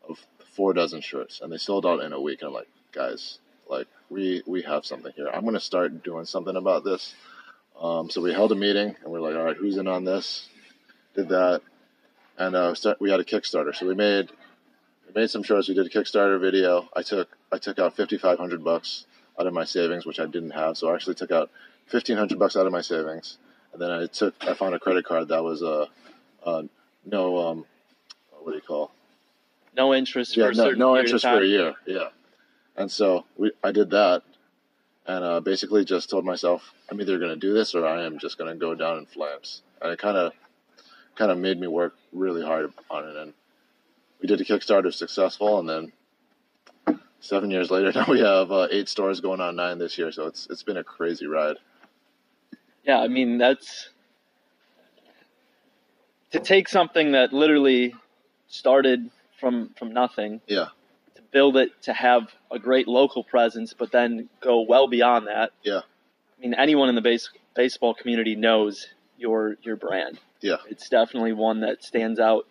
of 0.07 0.25
four 0.55 0.73
dozen 0.73 1.01
shirts 1.01 1.41
and 1.41 1.51
they 1.51 1.57
sold 1.57 1.85
out 1.85 2.01
in 2.01 2.13
a 2.13 2.21
week. 2.21 2.41
And 2.41 2.49
I'm 2.49 2.53
like, 2.53 2.69
guys, 2.91 3.39
like 3.69 3.87
we, 4.09 4.43
we 4.45 4.61
have 4.63 4.85
something 4.85 5.11
here. 5.15 5.27
I'm 5.27 5.45
to 5.45 5.59
start 5.59 6.03
doing 6.03 6.25
something 6.25 6.55
about 6.55 6.83
this. 6.83 7.13
Um, 7.79 8.09
so 8.09 8.21
we 8.21 8.33
held 8.33 8.51
a 8.51 8.55
meeting 8.55 8.95
and 9.03 9.11
we're 9.11 9.19
like, 9.19 9.35
all 9.35 9.43
right, 9.43 9.57
who's 9.57 9.77
in 9.77 9.87
on 9.87 10.05
this? 10.05 10.47
did 11.15 11.29
that, 11.29 11.61
and 12.37 12.55
uh, 12.55 12.75
start, 12.75 12.99
we 12.99 13.11
had 13.11 13.19
a 13.19 13.23
Kickstarter. 13.23 13.75
So 13.75 13.87
we 13.87 13.95
made 13.95 14.31
we 15.07 15.21
made 15.21 15.29
some 15.29 15.43
shorts. 15.43 15.67
We 15.67 15.75
did 15.75 15.85
a 15.85 15.89
Kickstarter 15.89 16.39
video. 16.39 16.89
I 16.95 17.01
took 17.01 17.29
I 17.51 17.57
took 17.57 17.79
out 17.79 17.95
fifty 17.95 18.17
five 18.17 18.37
hundred 18.37 18.63
bucks 18.63 19.05
out 19.39 19.47
of 19.47 19.53
my 19.53 19.65
savings, 19.65 20.05
which 20.05 20.19
I 20.19 20.25
didn't 20.25 20.51
have. 20.51 20.77
So 20.77 20.89
I 20.89 20.95
actually 20.95 21.15
took 21.15 21.31
out 21.31 21.49
fifteen 21.87 22.17
hundred 22.17 22.39
bucks 22.39 22.55
out 22.55 22.65
of 22.65 22.71
my 22.71 22.81
savings, 22.81 23.37
and 23.71 23.81
then 23.81 23.91
I 23.91 24.07
took 24.07 24.33
I 24.41 24.53
found 24.53 24.75
a 24.75 24.79
credit 24.79 25.05
card 25.05 25.27
that 25.29 25.43
was 25.43 25.61
a 25.61 25.67
uh, 25.67 25.87
uh, 26.45 26.63
no 27.05 27.37
um, 27.37 27.65
what 28.41 28.51
do 28.51 28.55
you 28.55 28.61
call 28.61 28.91
no 29.75 29.93
interest 29.93 30.35
yeah, 30.37 30.49
no, 30.53 30.71
no 30.71 30.97
interest 30.97 31.25
for 31.25 31.41
a 31.41 31.45
year 31.45 31.73
yeah 31.85 32.09
and 32.75 32.91
so 32.91 33.25
we 33.37 33.51
I 33.63 33.71
did 33.71 33.91
that 33.91 34.23
and 35.05 35.23
uh, 35.23 35.39
basically 35.41 35.83
just 35.85 36.09
told 36.09 36.25
myself 36.25 36.73
I'm 36.89 36.99
either 37.01 37.19
going 37.19 37.31
to 37.31 37.39
do 37.39 37.53
this 37.53 37.75
or 37.75 37.85
I 37.85 38.05
am 38.05 38.19
just 38.19 38.37
going 38.37 38.51
to 38.51 38.57
go 38.57 38.75
down 38.75 38.99
in 38.99 39.05
flames 39.05 39.61
and 39.81 39.91
it 39.91 39.99
kind 39.99 40.17
of 40.17 40.33
kind 41.15 41.31
of 41.31 41.37
made 41.37 41.59
me 41.59 41.67
work 41.67 41.95
really 42.11 42.43
hard 42.43 42.73
on 42.89 43.07
it. 43.07 43.15
And 43.15 43.33
we 44.21 44.27
did 44.27 44.41
a 44.41 44.43
Kickstarter 44.43 44.93
successful, 44.93 45.59
and 45.59 45.69
then 45.69 46.97
seven 47.19 47.51
years 47.51 47.69
later, 47.69 47.91
now 47.95 48.05
we 48.07 48.19
have 48.19 48.51
uh, 48.51 48.67
eight 48.71 48.89
stores 48.89 49.21
going 49.21 49.41
on 49.41 49.55
nine 49.55 49.77
this 49.77 49.97
year. 49.97 50.11
So 50.11 50.27
it's 50.27 50.47
it's 50.49 50.63
been 50.63 50.77
a 50.77 50.83
crazy 50.83 51.27
ride. 51.27 51.57
Yeah, 52.83 52.99
I 52.99 53.07
mean 53.07 53.37
that's 53.37 53.89
to 56.31 56.39
take 56.39 56.67
something 56.67 57.11
that 57.11 57.31
literally 57.31 57.93
started 58.47 59.09
from 59.43 59.71
from 59.77 59.93
nothing. 59.93 60.39
Yeah. 60.47 60.67
To 61.15 61.21
build 61.33 61.57
it 61.57 61.69
to 61.83 61.93
have 61.93 62.31
a 62.49 62.57
great 62.57 62.87
local 62.87 63.25
presence, 63.25 63.73
but 63.77 63.91
then 63.91 64.29
go 64.41 64.61
well 64.61 64.87
beyond 64.87 65.27
that. 65.27 65.51
Yeah. 65.63 65.81
I 66.37 66.41
mean, 66.41 66.53
anyone 66.53 66.87
in 66.87 66.95
the 66.95 67.01
base, 67.01 67.29
baseball 67.53 67.93
community 67.93 68.35
knows 68.35 68.87
your 69.17 69.57
your 69.61 69.75
brand. 69.75 70.17
Yeah. 70.39 70.57
It's 70.69 70.87
definitely 70.87 71.33
one 71.33 71.59
that 71.59 71.83
stands 71.83 72.19
out 72.19 72.47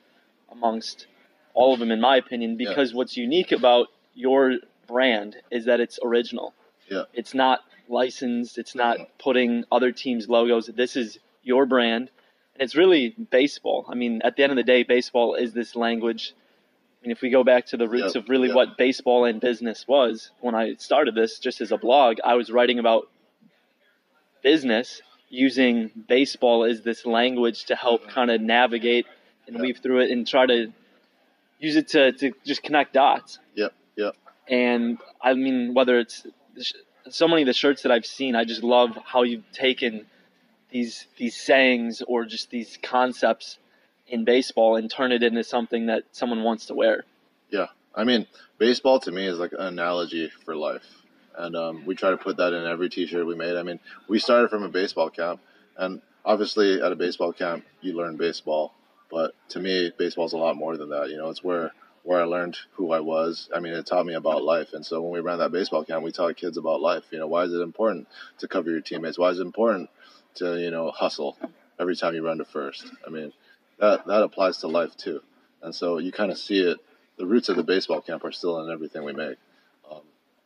amongst 0.50 1.06
all 1.54 1.72
of 1.72 1.80
them, 1.80 1.90
in 1.90 2.00
my 2.00 2.16
opinion, 2.16 2.56
because 2.56 2.90
yeah. 2.90 2.96
what's 2.98 3.16
unique 3.16 3.52
about 3.52 3.88
your 4.14 4.58
brand 4.86 5.36
is 5.50 5.64
that 5.64 5.80
it's 5.80 5.98
original. 6.04 6.52
Yeah. 6.90 7.04
It's 7.14 7.32
not 7.32 7.60
licensed. 7.88 8.58
It's 8.58 8.74
not 8.74 8.98
putting 9.18 9.64
other 9.72 9.92
teams' 9.92 10.28
logos. 10.28 10.66
This 10.66 10.94
is 10.96 11.18
your 11.42 11.64
brand, 11.64 12.10
and 12.54 12.62
it's 12.62 12.76
really 12.76 13.14
baseball. 13.30 13.86
I 13.88 13.94
mean, 13.94 14.20
at 14.22 14.36
the 14.36 14.42
end 14.42 14.52
of 14.52 14.56
the 14.56 14.62
day, 14.62 14.82
baseball 14.82 15.34
is 15.34 15.54
this 15.54 15.74
language. 15.74 16.34
I 17.02 17.06
mean, 17.08 17.12
if 17.12 17.20
we 17.20 17.30
go 17.30 17.42
back 17.42 17.66
to 17.66 17.76
the 17.76 17.88
roots 17.88 18.14
Yep, 18.14 18.24
of 18.24 18.28
really 18.28 18.46
yep. 18.48 18.56
what 18.56 18.78
baseball 18.78 19.24
and 19.24 19.40
business 19.40 19.86
was, 19.88 20.30
when 20.40 20.54
I 20.54 20.74
started 20.74 21.16
this 21.16 21.40
just 21.40 21.60
as 21.60 21.72
a 21.72 21.76
blog, 21.76 22.18
I 22.24 22.34
was 22.34 22.50
writing 22.50 22.78
about 22.78 23.08
business 24.42 25.02
using 25.28 25.90
baseball 26.08 26.62
as 26.64 26.82
this 26.82 27.04
language 27.04 27.64
to 27.64 27.74
help 27.74 28.02
mm-hmm. 28.02 28.10
kind 28.10 28.30
of 28.30 28.40
navigate 28.40 29.06
and 29.46 29.56
Yep. 29.56 29.62
weave 29.62 29.78
through 29.78 30.00
it 30.02 30.10
and 30.12 30.28
try 30.28 30.46
to 30.46 30.72
use 31.58 31.74
it 31.74 31.88
to, 31.88 32.12
to 32.12 32.32
just 32.44 32.62
connect 32.62 32.92
dots. 32.92 33.40
Yep, 33.56 33.72
yep. 33.96 34.14
And 34.46 34.98
I 35.20 35.34
mean, 35.34 35.74
whether 35.74 35.98
it's 35.98 36.24
so 37.08 37.26
many 37.26 37.42
of 37.42 37.46
the 37.46 37.52
shirts 37.52 37.82
that 37.82 37.90
I've 37.90 38.06
seen, 38.06 38.36
I 38.36 38.44
just 38.44 38.62
love 38.62 38.96
how 39.04 39.22
you've 39.22 39.50
taken 39.52 40.06
these 40.70 41.06
these 41.16 41.34
sayings 41.34 42.02
or 42.06 42.24
just 42.24 42.50
these 42.50 42.78
concepts 42.80 43.58
in 44.12 44.24
baseball 44.24 44.76
and 44.76 44.90
turn 44.90 45.10
it 45.10 45.22
into 45.22 45.42
something 45.42 45.86
that 45.86 46.04
someone 46.12 46.44
wants 46.44 46.66
to 46.66 46.74
wear. 46.74 47.04
Yeah, 47.50 47.68
I 47.94 48.04
mean, 48.04 48.26
baseball 48.58 49.00
to 49.00 49.10
me 49.10 49.26
is 49.26 49.38
like 49.38 49.52
an 49.52 49.66
analogy 49.66 50.30
for 50.44 50.54
life, 50.54 50.86
and 51.36 51.56
um, 51.56 51.86
we 51.86 51.96
try 51.96 52.10
to 52.10 52.18
put 52.18 52.36
that 52.36 52.52
in 52.52 52.66
every 52.66 52.90
T-shirt 52.90 53.26
we 53.26 53.34
made. 53.34 53.56
I 53.56 53.62
mean, 53.62 53.80
we 54.08 54.18
started 54.18 54.50
from 54.50 54.62
a 54.62 54.68
baseball 54.68 55.08
camp, 55.08 55.40
and 55.78 56.02
obviously 56.24 56.80
at 56.80 56.92
a 56.92 56.96
baseball 56.96 57.32
camp 57.32 57.64
you 57.80 57.94
learn 57.94 58.16
baseball, 58.16 58.74
but 59.10 59.34
to 59.48 59.60
me, 59.60 59.90
baseball's 59.98 60.34
a 60.34 60.38
lot 60.38 60.56
more 60.56 60.76
than 60.76 60.90
that. 60.90 61.08
You 61.08 61.16
know, 61.16 61.30
it's 61.30 61.42
where 61.42 61.72
where 62.04 62.20
I 62.20 62.24
learned 62.24 62.58
who 62.72 62.92
I 62.92 63.00
was. 63.00 63.48
I 63.54 63.60
mean, 63.60 63.72
it 63.72 63.86
taught 63.86 64.04
me 64.04 64.14
about 64.14 64.42
life, 64.42 64.74
and 64.74 64.84
so 64.84 65.00
when 65.00 65.12
we 65.12 65.20
ran 65.20 65.38
that 65.38 65.52
baseball 65.52 65.84
camp, 65.84 66.04
we 66.04 66.12
taught 66.12 66.36
kids 66.36 66.58
about 66.58 66.82
life. 66.82 67.04
You 67.10 67.18
know, 67.18 67.28
why 67.28 67.44
is 67.44 67.54
it 67.54 67.60
important 67.60 68.08
to 68.38 68.48
cover 68.48 68.70
your 68.70 68.82
teammates? 68.82 69.18
Why 69.18 69.30
is 69.30 69.38
it 69.38 69.42
important 69.42 69.88
to 70.34 70.60
you 70.60 70.70
know 70.70 70.90
hustle 70.90 71.38
every 71.80 71.96
time 71.96 72.14
you 72.14 72.26
run 72.26 72.38
to 72.38 72.44
first? 72.44 72.84
I 73.06 73.10
mean, 73.10 73.32
that 73.82 74.06
that 74.06 74.22
applies 74.22 74.58
to 74.58 74.68
life 74.68 74.96
too, 74.96 75.20
and 75.60 75.74
so 75.74 75.98
you 75.98 76.12
kind 76.12 76.30
of 76.30 76.38
see 76.38 76.60
it 76.60 76.78
the 77.18 77.26
roots 77.26 77.48
of 77.48 77.56
the 77.56 77.62
baseball 77.62 78.00
camp 78.00 78.24
are 78.24 78.32
still 78.32 78.64
in 78.64 78.72
everything 78.72 79.04
we 79.04 79.12
make. 79.12 79.36
Um, 79.90 80.00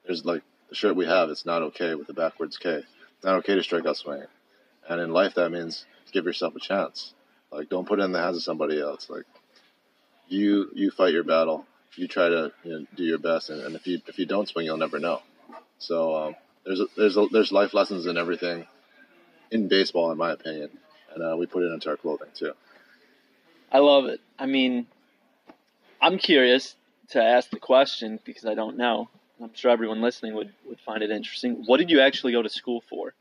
there's 0.05 0.25
like 0.25 0.43
the 0.69 0.75
shirt 0.75 0.97
we 0.97 1.07
have. 1.07 1.31
It's 1.31 1.47
not 1.47 1.63
okay 1.63 1.95
with 1.95 2.07
the 2.07 2.15
backwards 2.15 2.59
K. 2.59 2.71
It's 2.71 3.25
not 3.25 3.37
okay 3.37 3.55
to 3.55 3.63
strike 3.63 3.87
out 3.87 3.97
swinging. 3.97 4.27
And 4.89 5.01
in 5.01 5.13
life, 5.13 5.35
that 5.35 5.51
means 5.51 5.85
give 6.13 6.25
yourself 6.25 6.57
a 6.57 6.61
chance. 6.61 7.13
Like 7.53 7.69
don't 7.69 7.87
put 7.87 8.01
it 8.01 8.05
in 8.05 8.13
the 8.13 8.21
hands 8.21 8.37
of 8.37 8.43
somebody 8.43 8.81
else. 8.81 9.09
Like 9.09 9.25
you 10.29 10.71
you 10.75 10.91
fight 10.91 11.13
your 11.13 11.25
battle. 11.25 11.67
You 11.95 12.09
try 12.09 12.29
to 12.29 12.53
you 12.63 12.71
know, 12.73 12.87
do 12.95 13.05
your 13.05 13.19
best, 13.19 13.49
and, 13.49 13.63
and 13.63 13.75
if 13.75 13.87
you 13.87 14.01
if 14.07 14.19
you 14.19 14.27
don't 14.27 14.49
swing, 14.49 14.67
you'll 14.67 14.77
never 14.77 14.99
know. 14.99 15.23
So 15.79 16.15
um, 16.15 16.37
there's 16.65 16.81
a, 16.81 16.87
there's 16.97 17.17
a, 17.17 17.27
there's 17.33 17.53
life 17.53 17.73
lessons 17.75 18.07
in 18.07 18.19
everything 18.19 18.67
in 19.51 19.69
baseball, 19.69 20.11
in 20.11 20.19
my 20.19 20.33
opinion, 20.33 20.71
and 21.15 21.23
uh, 21.23 21.37
we 21.39 21.47
put 21.47 21.63
it 21.63 21.73
into 21.73 21.89
our 21.89 21.97
clothing 21.97 22.29
too. 22.35 22.53
I 23.71 23.79
love 23.79 24.07
it. 24.07 24.21
I 24.39 24.47
mean, 24.47 24.87
I'm 26.01 26.19
curious 26.19 26.77
to 27.11 27.23
ask 27.23 27.51
the 27.51 27.59
question 27.59 28.21
because 28.25 28.47
I 28.47 28.55
don't 28.55 28.77
know. 28.77 29.09
I'm 29.43 29.55
sure 29.55 29.71
everyone 29.71 30.01
listening 30.01 30.35
would, 30.35 30.53
would 30.67 30.81
find 30.81 31.03
it 31.03 31.11
interesting. 31.11 31.65
What 31.67 31.79
did 31.79 31.91
you 31.91 32.01
actually 32.01 32.33
go 32.33 32.43
to 32.43 32.49
school 32.49 32.83
for? 32.89 33.13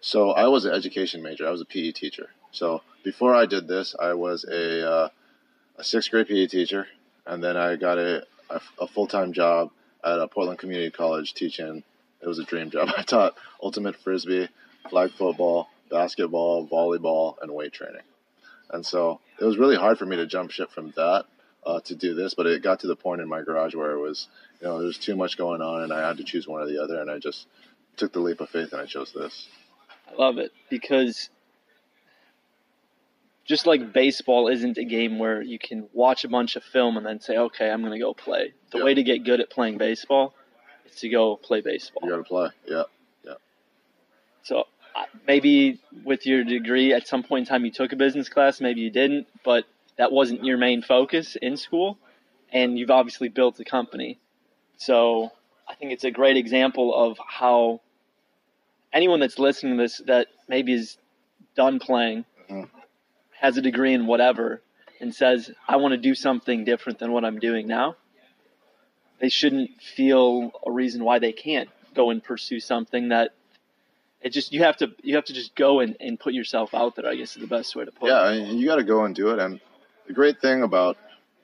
So 0.00 0.30
I 0.30 0.48
was 0.48 0.64
an 0.64 0.74
education 0.74 1.22
major. 1.22 1.46
I 1.46 1.50
was 1.50 1.60
a 1.60 1.64
PE 1.64 1.92
teacher. 1.92 2.28
So 2.50 2.82
before 3.04 3.34
I 3.34 3.46
did 3.46 3.68
this, 3.68 3.94
I 3.98 4.14
was 4.14 4.44
a 4.44 4.90
uh, 4.90 5.08
a 5.76 5.84
sixth 5.84 6.10
grade 6.10 6.28
PE 6.28 6.48
teacher, 6.48 6.86
and 7.26 7.42
then 7.42 7.56
I 7.56 7.76
got 7.76 7.98
a 7.98 8.26
a, 8.50 8.60
a 8.80 8.86
full 8.86 9.06
time 9.06 9.32
job 9.32 9.70
at 10.04 10.18
a 10.18 10.28
Portland 10.28 10.58
Community 10.58 10.90
College 10.90 11.34
teaching. 11.34 11.82
It 12.20 12.28
was 12.28 12.38
a 12.38 12.44
dream 12.44 12.70
job. 12.70 12.90
I 12.96 13.02
taught 13.02 13.36
ultimate 13.62 13.96
frisbee, 13.96 14.48
flag 14.90 15.12
football, 15.12 15.68
basketball, 15.90 16.66
volleyball, 16.66 17.36
and 17.40 17.52
weight 17.52 17.72
training. 17.72 18.02
And 18.70 18.84
so 18.84 19.20
it 19.42 19.46
was 19.46 19.58
really 19.58 19.76
hard 19.76 19.98
for 19.98 20.06
me 20.06 20.14
to 20.16 20.26
jump 20.26 20.52
ship 20.52 20.70
from 20.70 20.92
that 20.94 21.24
uh, 21.66 21.80
to 21.80 21.96
do 21.96 22.14
this, 22.14 22.34
but 22.34 22.46
it 22.46 22.62
got 22.62 22.80
to 22.80 22.86
the 22.86 22.94
point 22.94 23.20
in 23.20 23.28
my 23.28 23.42
garage 23.42 23.74
where 23.74 23.90
it 23.90 23.98
was, 23.98 24.28
you 24.60 24.68
know, 24.68 24.78
there 24.78 24.86
was 24.86 24.98
too 24.98 25.16
much 25.16 25.36
going 25.36 25.60
on, 25.60 25.82
and 25.82 25.92
I 25.92 26.06
had 26.06 26.18
to 26.18 26.24
choose 26.24 26.46
one 26.46 26.62
or 26.62 26.66
the 26.66 26.80
other, 26.80 27.00
and 27.00 27.10
I 27.10 27.18
just 27.18 27.48
took 27.96 28.12
the 28.12 28.20
leap 28.20 28.40
of 28.40 28.48
faith 28.50 28.72
and 28.72 28.80
I 28.80 28.86
chose 28.86 29.12
this. 29.12 29.48
I 30.08 30.14
love 30.14 30.38
it 30.38 30.52
because 30.70 31.28
just 33.44 33.66
like 33.66 33.92
baseball 33.92 34.46
isn't 34.46 34.78
a 34.78 34.84
game 34.84 35.18
where 35.18 35.42
you 35.42 35.58
can 35.58 35.88
watch 35.92 36.24
a 36.24 36.28
bunch 36.28 36.54
of 36.54 36.62
film 36.62 36.96
and 36.96 37.04
then 37.04 37.20
say, 37.20 37.36
okay, 37.36 37.68
I'm 37.68 37.80
going 37.80 37.92
to 37.92 37.98
go 37.98 38.14
play. 38.14 38.54
The 38.70 38.78
Yeah. 38.78 38.84
way 38.84 38.94
to 38.94 39.02
get 39.02 39.24
good 39.24 39.40
at 39.40 39.50
playing 39.50 39.76
baseball 39.78 40.34
is 40.86 40.94
to 41.00 41.08
go 41.08 41.36
play 41.36 41.60
baseball. 41.60 42.02
You 42.04 42.10
got 42.10 42.16
to 42.18 42.22
play, 42.22 42.48
yeah. 42.66 42.84
Yeah. 43.24 43.34
So 44.44 44.64
maybe 45.26 45.80
with 46.04 46.26
your 46.26 46.44
degree, 46.44 46.92
at 46.92 47.06
some 47.06 47.22
point 47.22 47.46
in 47.48 47.50
time, 47.50 47.64
you 47.64 47.70
took 47.70 47.92
a 47.92 47.96
business 47.96 48.28
class, 48.28 48.60
maybe 48.60 48.80
you 48.80 48.90
didn't, 48.90 49.26
but 49.44 49.64
that 49.96 50.12
wasn't 50.12 50.44
your 50.44 50.58
main 50.58 50.82
focus 50.82 51.36
in 51.40 51.56
school. 51.56 51.98
And 52.52 52.78
you've 52.78 52.90
obviously 52.90 53.28
built 53.28 53.58
a 53.60 53.64
company. 53.64 54.18
So 54.76 55.30
I 55.68 55.74
think 55.74 55.92
it's 55.92 56.04
a 56.04 56.10
great 56.10 56.36
example 56.36 56.94
of 56.94 57.18
how 57.26 57.80
anyone 58.92 59.20
that's 59.20 59.38
listening 59.38 59.76
to 59.76 59.82
this 59.82 59.98
that 60.06 60.28
maybe 60.48 60.72
is 60.74 60.98
done 61.54 61.78
playing, 61.78 62.24
Mhm. 62.50 62.68
has 63.40 63.56
a 63.56 63.62
degree 63.62 63.94
in 63.94 64.06
whatever, 64.06 64.62
and 65.00 65.14
says, 65.14 65.50
I 65.66 65.76
want 65.76 65.92
to 65.92 65.98
do 65.98 66.14
something 66.14 66.64
different 66.64 66.98
than 66.98 67.12
what 67.12 67.24
I'm 67.24 67.38
doing 67.38 67.66
now, 67.66 67.96
they 69.18 69.28
shouldn't 69.28 69.80
feel 69.80 70.52
a 70.66 70.70
reason 70.70 71.04
why 71.04 71.18
they 71.18 71.32
can't 71.32 71.70
go 71.94 72.10
and 72.10 72.22
pursue 72.22 72.60
something 72.60 73.08
that 73.08 73.34
it 74.22 74.30
just 74.30 74.52
you 74.52 74.62
have 74.62 74.76
to 74.76 74.92
you 75.02 75.16
have 75.16 75.24
to 75.24 75.32
just 75.32 75.54
go 75.54 75.80
and, 75.80 75.96
and 76.00 76.18
put 76.18 76.32
yourself 76.32 76.74
out 76.74 76.96
there 76.96 77.06
i 77.06 77.14
guess 77.14 77.36
is 77.36 77.42
the 77.42 77.46
best 77.46 77.74
way 77.76 77.84
to 77.84 77.92
put 77.92 78.08
Yeah, 78.08 78.30
it 78.30 78.40
Yeah, 78.40 78.52
you 78.52 78.66
got 78.66 78.76
to 78.76 78.84
go 78.84 79.04
and 79.04 79.14
do 79.14 79.28
it. 79.30 79.38
And 79.38 79.60
the 80.06 80.12
great 80.12 80.40
thing 80.40 80.62
about 80.62 80.96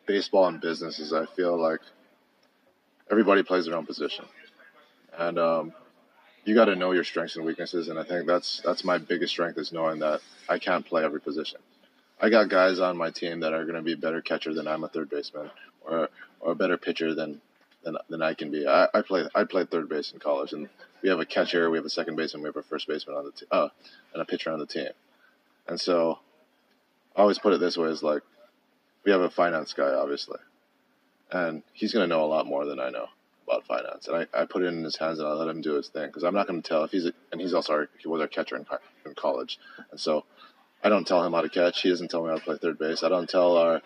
baseball 0.06 0.46
and 0.46 0.60
business 0.60 0.98
is 0.98 1.12
I 1.12 1.26
feel 1.26 1.60
like 1.60 1.80
everybody 3.10 3.42
plays 3.42 3.66
their 3.66 3.76
own 3.76 3.86
position, 3.86 4.24
and 5.16 5.38
um, 5.38 5.72
you 6.44 6.54
got 6.54 6.66
to 6.66 6.76
know 6.76 6.92
your 6.92 7.04
strengths 7.04 7.36
and 7.36 7.44
weaknesses. 7.44 7.88
And 7.88 7.98
I 7.98 8.04
think 8.04 8.26
that's 8.26 8.60
that's 8.64 8.84
my 8.84 8.98
biggest 8.98 9.32
strength 9.32 9.58
is 9.58 9.72
knowing 9.72 10.00
that 10.00 10.20
I 10.48 10.58
can't 10.58 10.84
play 10.84 11.04
every 11.04 11.20
position. 11.20 11.60
I 12.20 12.30
got 12.30 12.48
guys 12.48 12.80
on 12.80 12.96
my 12.96 13.10
team 13.10 13.40
that 13.40 13.52
are 13.52 13.62
going 13.62 13.76
to 13.76 13.82
be 13.82 13.92
a 13.92 13.96
better 13.96 14.20
catcher 14.20 14.52
than 14.52 14.66
I'm 14.66 14.82
a 14.82 14.88
third 14.88 15.10
baseman, 15.10 15.50
or 15.82 16.08
or 16.40 16.52
a 16.52 16.56
better 16.56 16.76
pitcher 16.76 17.14
than 17.14 17.40
than, 17.82 17.96
than 18.08 18.22
I 18.22 18.34
can 18.34 18.50
be. 18.50 18.66
I, 18.66 18.88
I 18.94 19.02
play 19.02 19.26
I 19.34 19.44
played 19.44 19.70
third 19.70 19.88
base 19.88 20.12
in 20.12 20.18
college, 20.18 20.52
and 20.52 20.68
we 21.02 21.08
have 21.08 21.20
a 21.20 21.26
catcher, 21.26 21.70
we 21.70 21.78
have 21.78 21.84
a 21.84 21.90
second 21.90 22.16
baseman, 22.16 22.42
we 22.42 22.48
have 22.48 22.56
a 22.56 22.62
first 22.62 22.88
baseman 22.88 23.16
on 23.16 23.24
the 23.24 23.32
team, 23.32 23.48
uh, 23.50 23.68
and 24.12 24.22
a 24.22 24.24
pitcher 24.24 24.50
on 24.50 24.58
the 24.58 24.66
team. 24.66 24.90
And 25.66 25.80
so 25.80 26.18
I 27.16 27.20
always 27.20 27.38
put 27.38 27.52
it 27.52 27.60
this 27.60 27.76
way: 27.76 27.88
is 27.88 28.02
like 28.02 28.22
we 29.04 29.12
have 29.12 29.20
a 29.20 29.30
finance 29.30 29.72
guy, 29.72 29.92
obviously, 29.92 30.38
and 31.30 31.62
he's 31.72 31.92
going 31.92 32.08
to 32.08 32.14
know 32.14 32.24
a 32.24 32.26
lot 32.26 32.46
more 32.46 32.64
than 32.64 32.80
I 32.80 32.90
know 32.90 33.06
about 33.46 33.66
finance. 33.66 34.08
And 34.08 34.16
I, 34.16 34.42
I 34.42 34.44
put 34.44 34.62
it 34.62 34.66
in 34.66 34.84
his 34.84 34.96
hands 34.96 35.18
and 35.18 35.28
I 35.28 35.32
let 35.32 35.48
him 35.48 35.62
do 35.62 35.74
his 35.74 35.88
thing 35.88 36.06
because 36.06 36.22
I'm 36.22 36.34
not 36.34 36.46
going 36.46 36.60
to 36.60 36.68
tell 36.68 36.84
if 36.84 36.90
he's 36.90 37.06
a, 37.06 37.12
and 37.32 37.40
he's 37.40 37.54
also 37.54 37.72
our, 37.72 37.88
he 37.98 38.06
was 38.06 38.20
our 38.20 38.26
catcher 38.26 38.56
in, 38.56 38.66
in 39.06 39.14
college, 39.14 39.58
and 39.90 39.98
so 39.98 40.24
I 40.82 40.88
don't 40.88 41.06
tell 41.06 41.24
him 41.24 41.32
how 41.32 41.40
to 41.40 41.48
catch. 41.48 41.82
He 41.82 41.88
doesn't 41.88 42.10
tell 42.10 42.22
me 42.22 42.28
how 42.28 42.36
to 42.36 42.44
play 42.44 42.56
third 42.56 42.78
base. 42.78 43.02
I 43.02 43.08
don't 43.08 43.28
tell 43.28 43.56
our 43.56 43.82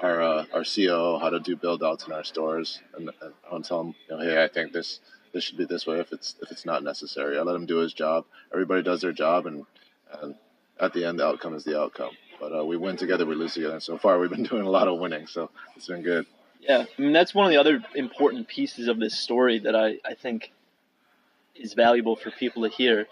our 0.00 0.22
uh, 0.22 0.44
our 0.54 0.64
COO 0.64 1.18
how 1.18 1.30
to 1.30 1.40
do 1.40 1.56
build 1.56 1.82
outs 1.82 2.06
in 2.06 2.12
our 2.12 2.24
stores, 2.24 2.80
and, 2.96 3.10
and 3.20 3.32
I 3.46 3.50
don't 3.50 3.64
tell 3.64 3.80
him, 3.80 3.94
you 4.08 4.16
know, 4.16 4.22
hey, 4.22 4.42
I 4.42 4.48
think 4.48 4.72
this 4.72 5.00
this 5.32 5.44
should 5.44 5.58
be 5.58 5.64
this 5.64 5.86
way 5.86 5.98
if 6.00 6.12
it's 6.12 6.36
if 6.42 6.50
it's 6.50 6.64
not 6.66 6.82
necessary. 6.82 7.38
I 7.38 7.42
let 7.42 7.56
him 7.56 7.66
do 7.66 7.76
his 7.78 7.92
job. 7.92 8.24
Everybody 8.52 8.82
does 8.82 9.00
their 9.00 9.12
job, 9.12 9.46
and 9.46 9.64
and 10.22 10.34
at 10.80 10.92
the 10.92 11.04
end, 11.04 11.18
the 11.18 11.26
outcome 11.26 11.54
is 11.54 11.64
the 11.64 11.78
outcome. 11.80 12.10
But 12.40 12.56
uh, 12.56 12.64
we 12.64 12.76
win 12.76 12.96
together, 12.96 13.26
we 13.26 13.34
lose 13.34 13.54
together. 13.54 13.74
And 13.74 13.82
so 13.82 13.98
far, 13.98 14.18
we've 14.20 14.30
been 14.30 14.44
doing 14.52 14.62
a 14.66 14.70
lot 14.70 14.86
of 14.86 14.98
winning, 15.00 15.26
so 15.26 15.50
it's 15.76 15.88
been 15.88 16.02
good. 16.02 16.24
yeah 16.60 16.84
i 16.98 17.00
mean 17.02 17.12
that's 17.12 17.34
one 17.34 17.46
of 17.46 17.50
the 17.50 17.56
other 17.56 17.82
important 17.94 18.46
pieces 18.48 18.88
of 18.88 18.98
this 18.98 19.16
story 19.18 19.58
that 19.60 19.76
i, 19.76 19.96
I 20.04 20.14
think 20.14 20.50
is 21.54 21.74
valuable 21.74 22.16
for 22.16 22.30
people 22.32 22.62
to 22.64 22.68
hear 22.68 23.06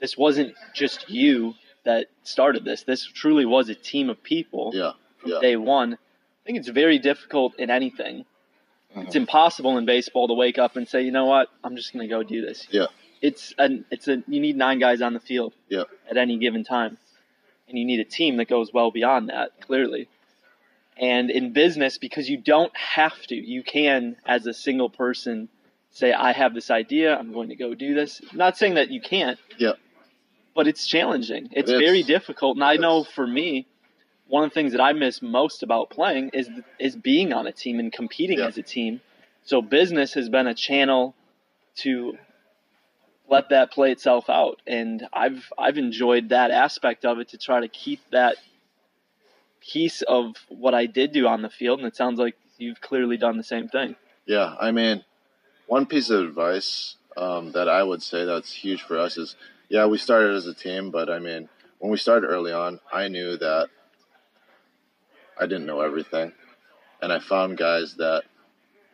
this 0.00 0.16
wasn't 0.18 0.54
just 0.74 1.08
you 1.08 1.54
that 1.84 2.06
started 2.24 2.62
this 2.64 2.82
this 2.82 3.04
truly 3.06 3.46
was 3.46 3.68
a 3.70 3.74
team 3.74 4.10
of 4.10 4.22
people 4.22 4.70
Yeah, 4.74 4.92
from 5.18 5.30
yeah. 5.32 5.40
day 5.40 5.56
one 5.56 5.96
think 6.50 6.58
it's 6.66 6.68
very 6.68 6.98
difficult 6.98 7.54
in 7.58 7.70
anything. 7.70 8.24
It's 8.96 9.14
impossible 9.14 9.78
in 9.78 9.86
baseball 9.86 10.26
to 10.26 10.34
wake 10.34 10.58
up 10.58 10.74
and 10.76 10.88
say 10.88 11.02
you 11.02 11.12
know 11.12 11.26
what? 11.26 11.48
I'm 11.62 11.76
just 11.76 11.92
going 11.92 12.06
to 12.08 12.12
go 12.12 12.24
do 12.24 12.40
this. 12.44 12.66
Yeah. 12.70 12.86
it's 13.22 13.54
an 13.56 13.84
it's 13.90 14.08
a 14.08 14.22
you 14.26 14.40
need 14.40 14.56
nine 14.56 14.78
guys 14.80 15.00
on 15.00 15.14
the 15.14 15.20
field 15.20 15.52
Yeah. 15.68 15.84
at 16.10 16.16
any 16.16 16.38
given 16.38 16.64
time 16.64 16.98
and 17.68 17.78
you 17.78 17.84
need 17.84 18.00
a 18.00 18.04
team 18.04 18.38
that 18.38 18.48
goes 18.48 18.72
well 18.72 18.90
beyond 18.90 19.28
that 19.28 19.60
clearly. 19.60 20.08
And 20.96 21.30
in 21.30 21.52
business 21.52 21.98
because 21.98 22.28
you 22.28 22.36
don't 22.36 22.76
have 22.76 23.16
to 23.28 23.36
you 23.36 23.62
can 23.62 24.16
as 24.26 24.46
a 24.46 24.52
single 24.52 24.90
person 24.90 25.48
say 25.92 26.12
i 26.12 26.32
have 26.32 26.52
this 26.54 26.70
idea 26.70 27.16
i'm 27.16 27.32
going 27.32 27.50
to 27.50 27.56
go 27.56 27.74
do 27.74 27.94
this. 27.94 28.20
I'm 28.32 28.38
not 28.38 28.56
saying 28.56 28.74
that 28.74 28.90
you 28.90 29.00
can't. 29.00 29.38
Yeah. 29.56 29.74
but 30.56 30.66
it's 30.66 30.84
challenging. 30.84 31.48
It's 31.52 31.70
It 31.70 31.78
very 31.78 32.02
difficult 32.02 32.56
and 32.56 32.64
i 32.64 32.74
know 32.76 33.04
for 33.04 33.26
me 33.26 33.66
one 34.30 34.44
of 34.44 34.50
the 34.50 34.54
things 34.54 34.72
that 34.72 34.80
i 34.80 34.92
miss 34.92 35.20
most 35.20 35.62
about 35.62 35.90
playing 35.90 36.30
is 36.32 36.48
is 36.78 36.96
being 36.96 37.32
on 37.32 37.46
a 37.46 37.52
team 37.52 37.78
and 37.78 37.92
competing 37.92 38.38
Yeah. 38.38 38.46
as 38.46 38.56
a 38.58 38.62
team 38.62 39.00
so 39.44 39.60
business 39.62 40.14
has 40.14 40.28
been 40.28 40.46
a 40.46 40.54
channel 40.54 41.14
to 41.76 42.16
let 43.28 43.48
that 43.50 43.70
play 43.70 43.92
itself 43.92 44.28
out. 44.28 44.60
And 44.66 45.06
I've 45.12 45.50
I've 45.56 45.78
enjoyed 45.78 46.30
that 46.30 46.50
aspect 46.50 47.04
of 47.04 47.18
it 47.20 47.28
to 47.28 47.38
try 47.38 47.60
to 47.60 47.68
keep 47.68 48.00
that 48.10 48.36
piece 49.60 50.02
of 50.02 50.34
what 50.48 50.74
I 50.74 50.86
did 50.86 51.12
do 51.12 51.26
on 51.26 51.42
the 51.42 51.50
field. 51.50 51.78
And 51.78 51.86
it 51.88 51.96
sounds 51.96 52.18
like 52.18 52.36
you've 52.58 52.80
clearly 52.80 53.16
done 53.16 53.36
the 53.36 53.44
same 53.44 53.68
thing. 53.68 53.96
Yeah, 54.26 54.54
I 54.60 54.72
mean, 54.72 55.04
one 55.66 55.86
piece 55.86 56.10
of 56.10 56.20
advice 56.20 56.96
um, 57.16 57.52
that 57.52 57.68
I 57.68 57.82
would 57.82 58.02
say 58.02 58.24
that's 58.24 58.52
huge 58.52 58.82
for 58.82 58.98
us 58.98 59.16
is, 59.16 59.36
yeah, 59.68 59.86
we 59.86 59.98
started 59.98 60.34
as 60.34 60.46
a 60.46 60.54
team, 60.54 60.90
but 60.90 61.08
I 61.08 61.18
mean, 61.18 61.48
when 61.78 61.90
we 61.90 61.98
started 61.98 62.26
early 62.26 62.52
on, 62.52 62.80
I 62.92 63.08
knew 63.08 63.36
that 63.38 63.68
I 65.40 65.46
didn't 65.46 65.66
know 65.66 65.80
everything, 65.80 66.32
and 67.00 67.12
I 67.12 67.18
found 67.18 67.56
guys 67.56 67.96
that 67.96 68.24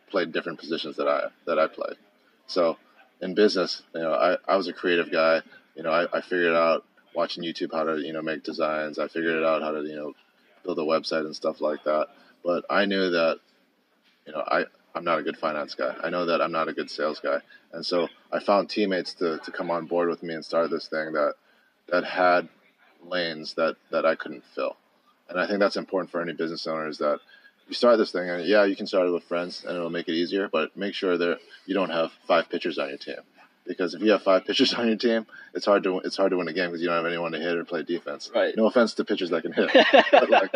played 0.09 0.31
different 0.31 0.59
positions 0.59 0.95
that 0.95 1.07
I 1.07 1.27
that 1.45 1.59
I 1.59 1.67
played. 1.67 1.97
So 2.47 2.77
in 3.21 3.35
business, 3.35 3.81
you 3.93 4.01
know, 4.01 4.13
I, 4.13 4.37
I 4.47 4.55
was 4.55 4.67
a 4.67 4.73
creative 4.73 5.11
guy. 5.11 5.41
You 5.75 5.83
know, 5.83 5.91
I, 5.91 6.17
I 6.17 6.21
figured 6.21 6.55
out 6.55 6.85
watching 7.13 7.43
YouTube 7.43 7.73
how 7.73 7.83
to, 7.83 7.99
you 7.99 8.13
know, 8.13 8.21
make 8.21 8.43
designs. 8.43 8.99
I 8.99 9.07
figured 9.07 9.35
it 9.35 9.43
out 9.43 9.61
how 9.61 9.71
to, 9.71 9.81
you 9.83 9.95
know, 9.95 10.13
build 10.63 10.79
a 10.79 10.83
website 10.83 11.25
and 11.25 11.35
stuff 11.35 11.61
like 11.61 11.83
that. 11.83 12.07
But 12.43 12.65
I 12.69 12.85
knew 12.85 13.09
that, 13.09 13.39
you 14.25 14.33
know, 14.33 14.43
I, 14.47 14.65
I'm 14.95 15.03
not 15.03 15.19
a 15.19 15.23
good 15.23 15.37
finance 15.37 15.75
guy. 15.75 15.95
I 16.03 16.09
know 16.09 16.27
that 16.27 16.41
I'm 16.41 16.51
not 16.51 16.67
a 16.67 16.73
good 16.73 16.89
sales 16.89 17.19
guy. 17.19 17.39
And 17.73 17.85
so 17.85 18.07
I 18.31 18.39
found 18.39 18.69
teammates 18.69 19.13
to, 19.15 19.39
to 19.39 19.51
come 19.51 19.71
on 19.71 19.85
board 19.85 20.09
with 20.09 20.23
me 20.23 20.33
and 20.33 20.45
start 20.45 20.69
this 20.69 20.87
thing 20.87 21.13
that, 21.13 21.33
that 21.89 22.03
had 22.03 22.49
lanes 23.03 23.55
that, 23.55 23.75
that 23.91 24.05
I 24.05 24.15
couldn't 24.15 24.43
fill. 24.55 24.77
And 25.29 25.39
I 25.39 25.47
think 25.47 25.59
that's 25.59 25.77
important 25.77 26.11
for 26.11 26.21
any 26.21 26.33
business 26.33 26.67
owners 26.67 26.99
that 26.99 27.19
you 27.67 27.73
start 27.73 27.97
this 27.97 28.11
thing, 28.11 28.29
and 28.29 28.45
yeah, 28.45 28.63
you 28.63 28.75
can 28.75 28.87
start 28.87 29.07
it 29.07 29.11
with 29.11 29.23
friends, 29.23 29.65
and 29.65 29.75
it'll 29.75 29.89
make 29.89 30.07
it 30.07 30.13
easier. 30.13 30.47
But 30.47 30.75
make 30.77 30.93
sure 30.93 31.17
that 31.17 31.39
you 31.65 31.73
don't 31.73 31.89
have 31.89 32.11
five 32.25 32.49
pitchers 32.49 32.77
on 32.79 32.89
your 32.89 32.97
team, 32.97 33.17
because 33.65 33.93
if 33.93 34.01
you 34.01 34.11
have 34.11 34.23
five 34.23 34.45
pitchers 34.47 34.73
on 34.73 34.87
your 34.87 34.95
team, 34.95 35.25
it's 35.53 35.65
hard 35.65 35.83
to 35.83 35.99
it's 35.99 36.17
hard 36.17 36.31
to 36.31 36.37
win 36.37 36.47
a 36.47 36.53
game 36.53 36.69
because 36.69 36.81
you 36.81 36.87
don't 36.87 36.97
have 36.97 37.05
anyone 37.05 37.33
to 37.33 37.39
hit 37.39 37.57
or 37.57 37.65
play 37.65 37.83
defense. 37.83 38.31
Right. 38.33 38.55
No 38.55 38.67
offense 38.67 38.93
to 38.95 39.05
pitchers 39.05 39.29
that 39.31 39.41
can 39.41 39.51
hit, 39.51 39.69
but 40.11 40.29
like, 40.29 40.53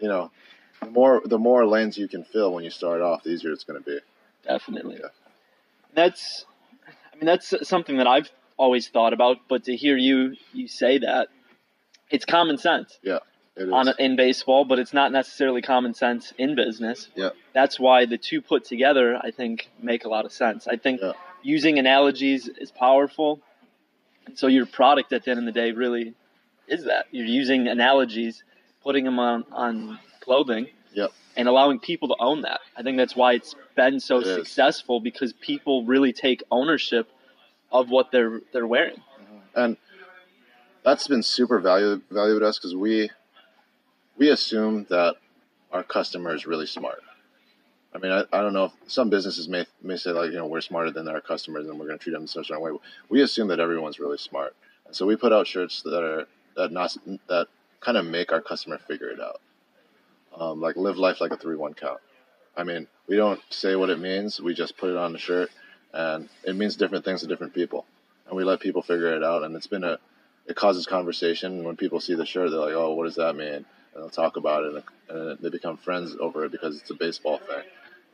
you 0.00 0.08
know, 0.08 0.30
the 0.80 0.90
more 0.90 1.22
the 1.24 1.38
more 1.38 1.64
lanes 1.64 1.96
you 1.96 2.08
can 2.08 2.24
fill 2.24 2.52
when 2.52 2.64
you 2.64 2.70
start 2.70 3.00
off, 3.00 3.22
the 3.22 3.30
easier 3.30 3.52
it's 3.52 3.64
going 3.64 3.82
to 3.82 3.88
be. 3.88 3.98
Definitely. 4.44 4.98
Yeah. 5.00 5.08
That's, 5.94 6.46
I 7.12 7.16
mean, 7.16 7.26
that's 7.26 7.54
something 7.68 7.98
that 7.98 8.08
I've 8.08 8.28
always 8.56 8.88
thought 8.88 9.12
about. 9.12 9.36
But 9.48 9.64
to 9.64 9.76
hear 9.76 9.96
you 9.96 10.34
you 10.52 10.66
say 10.66 10.98
that, 10.98 11.28
it's 12.10 12.24
common 12.24 12.58
sense. 12.58 12.98
Yeah 13.02 13.18
on 13.58 13.88
in 13.98 14.16
baseball, 14.16 14.64
but 14.64 14.78
it's 14.78 14.92
not 14.92 15.12
necessarily 15.12 15.62
common 15.62 15.94
sense 15.94 16.32
in 16.38 16.54
business. 16.54 17.08
Yeah. 17.14 17.30
That's 17.52 17.78
why 17.78 18.06
the 18.06 18.18
two 18.18 18.40
put 18.40 18.64
together, 18.64 19.16
I 19.16 19.30
think, 19.30 19.70
make 19.80 20.04
a 20.04 20.08
lot 20.08 20.24
of 20.24 20.32
sense. 20.32 20.66
I 20.66 20.76
think 20.76 21.00
yeah. 21.02 21.12
using 21.42 21.78
analogies 21.78 22.48
is 22.48 22.70
powerful. 22.70 23.40
So 24.34 24.46
your 24.46 24.66
product 24.66 25.12
at 25.12 25.24
the 25.24 25.32
end 25.32 25.40
of 25.40 25.46
the 25.46 25.52
day 25.52 25.72
really 25.72 26.14
is 26.66 26.84
that. 26.84 27.06
You're 27.10 27.26
using 27.26 27.68
analogies, 27.68 28.42
putting 28.82 29.04
them 29.04 29.18
on, 29.18 29.44
on 29.52 29.98
clothing. 30.20 30.68
Yep. 30.94 31.12
And 31.34 31.48
allowing 31.48 31.78
people 31.78 32.08
to 32.08 32.16
own 32.20 32.42
that. 32.42 32.60
I 32.76 32.82
think 32.82 32.98
that's 32.98 33.16
why 33.16 33.32
it's 33.32 33.54
been 33.74 34.00
so 34.00 34.18
it 34.18 34.26
successful 34.26 34.98
is. 34.98 35.02
because 35.02 35.32
people 35.32 35.86
really 35.86 36.12
take 36.12 36.42
ownership 36.50 37.08
of 37.70 37.88
what 37.88 38.12
they're 38.12 38.42
they're 38.52 38.66
wearing. 38.66 39.00
And 39.54 39.78
that's 40.84 41.08
been 41.08 41.22
super 41.22 41.58
valuable 41.58 42.02
valuable 42.10 42.40
to 42.40 42.48
us 42.48 42.58
because 42.58 42.76
we 42.76 43.10
we 44.22 44.30
assume 44.30 44.86
that 44.88 45.16
our 45.72 45.82
customer 45.82 46.32
is 46.32 46.46
really 46.46 46.66
smart. 46.66 47.02
I 47.92 47.98
mean, 47.98 48.12
I, 48.12 48.20
I 48.32 48.40
don't 48.40 48.52
know 48.52 48.66
if 48.66 48.72
some 48.86 49.10
businesses 49.10 49.48
may 49.48 49.66
may 49.82 49.96
say 49.96 50.12
like 50.12 50.30
you 50.30 50.36
know 50.36 50.46
we're 50.46 50.60
smarter 50.60 50.92
than 50.92 51.08
our 51.08 51.20
customers 51.20 51.66
and 51.66 51.76
we're 51.76 51.88
going 51.88 51.98
to 51.98 52.02
treat 52.04 52.12
them 52.12 52.22
in 52.22 52.28
such 52.28 52.52
a 52.52 52.60
way. 52.60 52.70
We 53.08 53.20
assume 53.22 53.48
that 53.48 53.58
everyone's 53.58 53.98
really 53.98 54.18
smart, 54.18 54.54
and 54.86 54.94
so 54.94 55.06
we 55.06 55.16
put 55.16 55.32
out 55.32 55.48
shirts 55.48 55.82
that 55.82 56.04
are 56.04 56.28
that 56.56 56.70
not 56.70 56.96
that 57.28 57.48
kind 57.80 57.98
of 57.98 58.06
make 58.06 58.30
our 58.30 58.40
customer 58.40 58.78
figure 58.78 59.08
it 59.08 59.18
out. 59.18 59.40
Um, 60.38 60.60
like 60.60 60.76
live 60.76 60.98
life 60.98 61.20
like 61.20 61.32
a 61.32 61.36
three 61.36 61.56
one 61.56 61.74
count. 61.74 61.98
I 62.56 62.62
mean, 62.62 62.86
we 63.08 63.16
don't 63.16 63.40
say 63.50 63.74
what 63.74 63.90
it 63.90 63.98
means. 63.98 64.40
We 64.40 64.54
just 64.54 64.76
put 64.76 64.90
it 64.90 64.96
on 64.96 65.12
the 65.12 65.18
shirt, 65.18 65.50
and 65.92 66.28
it 66.44 66.54
means 66.54 66.76
different 66.76 67.04
things 67.04 67.22
to 67.22 67.26
different 67.26 67.54
people, 67.54 67.86
and 68.28 68.36
we 68.36 68.44
let 68.44 68.60
people 68.60 68.82
figure 68.82 69.16
it 69.16 69.24
out. 69.24 69.42
And 69.42 69.56
it's 69.56 69.66
been 69.66 69.82
a 69.82 69.98
it 70.46 70.54
causes 70.54 70.86
conversation 70.86 71.64
when 71.64 71.76
people 71.76 71.98
see 71.98 72.14
the 72.14 72.24
shirt. 72.24 72.52
They're 72.52 72.60
like, 72.60 72.74
"Oh, 72.74 72.94
what 72.94 73.06
does 73.06 73.16
that 73.16 73.34
mean?" 73.34 73.64
And 73.94 74.02
they'll 74.02 74.10
talk 74.10 74.36
about 74.36 74.64
it, 74.64 74.84
and, 75.08 75.38
they 75.40 75.50
become 75.50 75.76
friends 75.76 76.16
over 76.18 76.44
it 76.44 76.52
because 76.52 76.80
it's 76.80 76.90
a 76.90 76.94
baseball 76.94 77.38
thing. 77.38 77.64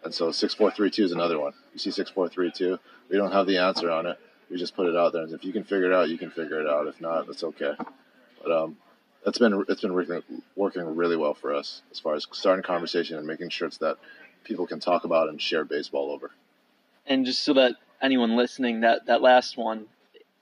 And 0.05 0.13
so 0.15 0.31
six 0.31 0.55
four 0.55 0.71
three 0.71 0.91
two 0.91 1.05
is 1.05 1.13
another 1.13 1.39
one. 1.39 1.53
You 1.73 1.79
see 1.79 1.91
six 1.91 2.11
four 2.11 2.29
three 2.29 2.51
two. 2.51 2.79
We 3.09 3.17
don't 3.17 3.33
have 3.33 3.47
the 3.47 3.59
answer 3.59 3.91
on 3.91 4.07
it. 4.07 4.19
We 4.51 4.57
just 4.57 4.75
put 4.75 4.87
it 4.87 4.97
out 4.97 5.13
there, 5.13 5.23
and 5.23 5.33
if 5.33 5.45
you 5.45 5.53
can 5.53 5.65
figure 5.65 5.91
it 5.91 5.95
out, 5.95 6.09
you 6.09 6.19
can 6.19 6.31
figure 6.31 6.61
it 6.61 6.67
out. 6.67 6.87
If 6.87 7.01
not, 7.01 7.27
that's 7.27 7.45
okay. 7.45 7.75
But 8.43 8.53
um, 8.53 8.77
that's 9.25 9.39
been 9.39 9.65
it's 9.69 9.83
been 9.83 9.93
working 9.93 10.23
working 10.57 10.85
really 10.97 11.17
well 11.17 11.35
for 11.35 11.55
us 11.55 11.83
as 11.91 11.99
far 11.99 12.15
as 12.15 12.27
starting 12.33 12.63
conversation 12.63 13.19
and 13.19 13.27
making 13.27 13.51
sure 13.51 13.69
it's 13.69 13.79
that 13.79 13.99
people 14.45 14.67
can 14.67 14.81
talk 14.81 15.05
about 15.05 15.29
and 15.29 15.41
share 15.41 15.65
baseball 15.65 16.11
over. 16.11 16.31
And 17.07 17.27
just 17.27 17.43
so 17.45 17.55
that 17.55 17.75
anyone 18.01 18.37
listening, 18.37 18.81
that 18.81 19.07
that 19.07 19.23
last 19.23 19.57
one 19.57 19.87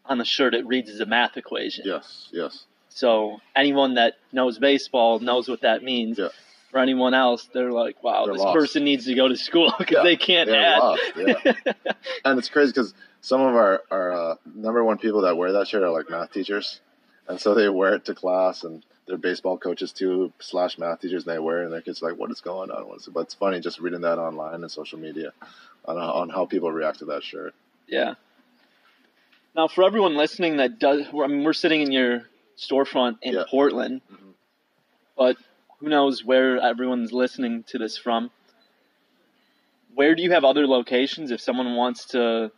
on 0.04 0.18
the 0.18 0.24
shirt 0.24 0.54
it 0.54 0.66
reads 0.66 0.90
as 0.90 1.00
a 1.00 1.06
math 1.06 1.36
equation. 1.36 1.84
Yes, 1.86 2.28
yes. 2.32 2.64
So 2.96 3.42
anyone 3.54 3.96
that 3.96 4.14
knows 4.32 4.58
baseball 4.58 5.18
knows 5.18 5.50
what 5.50 5.60
that 5.60 5.84
means. 5.84 6.18
Yeah. 6.18 6.28
For 6.70 6.78
anyone 6.78 7.12
else, 7.12 7.46
they're 7.52 7.70
like, 7.70 8.02
"Wow, 8.02 8.24
they're 8.24 8.32
this 8.32 8.42
lost. 8.42 8.56
person 8.56 8.84
needs 8.84 9.04
to 9.04 9.14
go 9.14 9.28
to 9.28 9.36
school 9.36 9.70
because 9.78 9.98
yeah. 9.98 10.02
they 10.02 10.16
can't 10.16 10.48
add." 10.48 10.78
Lost, 10.78 11.02
yeah. 11.14 11.52
and 12.24 12.38
it's 12.38 12.48
crazy 12.48 12.72
because 12.72 12.94
some 13.20 13.42
of 13.42 13.54
our 13.54 13.82
our 13.90 14.12
uh, 14.12 14.34
number 14.54 14.82
one 14.82 14.96
people 14.96 15.20
that 15.22 15.36
wear 15.36 15.52
that 15.52 15.68
shirt 15.68 15.82
are 15.82 15.90
like 15.90 16.08
math 16.08 16.32
teachers, 16.32 16.80
and 17.28 17.38
so 17.38 17.54
they 17.54 17.68
wear 17.68 17.94
it 17.94 18.06
to 18.06 18.14
class, 18.14 18.64
and 18.64 18.82
they're 19.06 19.18
baseball 19.18 19.58
coaches 19.58 19.92
too 19.92 20.32
slash 20.38 20.78
math 20.78 21.02
teachers. 21.02 21.26
And 21.26 21.34
they 21.34 21.38
wear 21.38 21.60
it, 21.60 21.64
and 21.64 21.74
their 21.74 21.82
kids 21.82 22.02
are 22.02 22.08
like, 22.08 22.18
"What 22.18 22.30
is 22.30 22.40
going 22.40 22.70
on?" 22.70 22.98
But 23.12 23.20
it's 23.20 23.34
funny 23.34 23.60
just 23.60 23.78
reading 23.78 24.00
that 24.00 24.18
online 24.18 24.62
and 24.62 24.70
social 24.70 24.98
media 24.98 25.32
on 25.84 25.98
on 25.98 26.30
how 26.30 26.46
people 26.46 26.72
react 26.72 27.00
to 27.00 27.04
that 27.06 27.22
shirt. 27.22 27.54
Yeah. 27.86 28.14
Now, 29.54 29.68
for 29.68 29.84
everyone 29.84 30.16
listening 30.16 30.56
that 30.56 30.78
does, 30.78 31.02
I 31.08 31.26
mean, 31.26 31.44
we're 31.44 31.52
sitting 31.52 31.82
in 31.82 31.92
your 31.92 32.26
storefront 32.58 33.18
in 33.22 33.34
yeah. 33.34 33.44
Portland, 33.50 34.00
mm-hmm. 34.12 34.30
but 35.16 35.36
who 35.78 35.88
knows 35.88 36.24
where 36.24 36.58
everyone's 36.58 37.12
listening 37.12 37.64
to 37.64 37.78
this 37.78 37.96
from. 37.98 38.30
Where 39.94 40.14
do 40.14 40.22
you 40.22 40.32
have 40.32 40.44
other 40.44 40.66
locations 40.66 41.30
if 41.30 41.40
someone 41.40 41.74
wants 41.74 42.06
to 42.06 42.50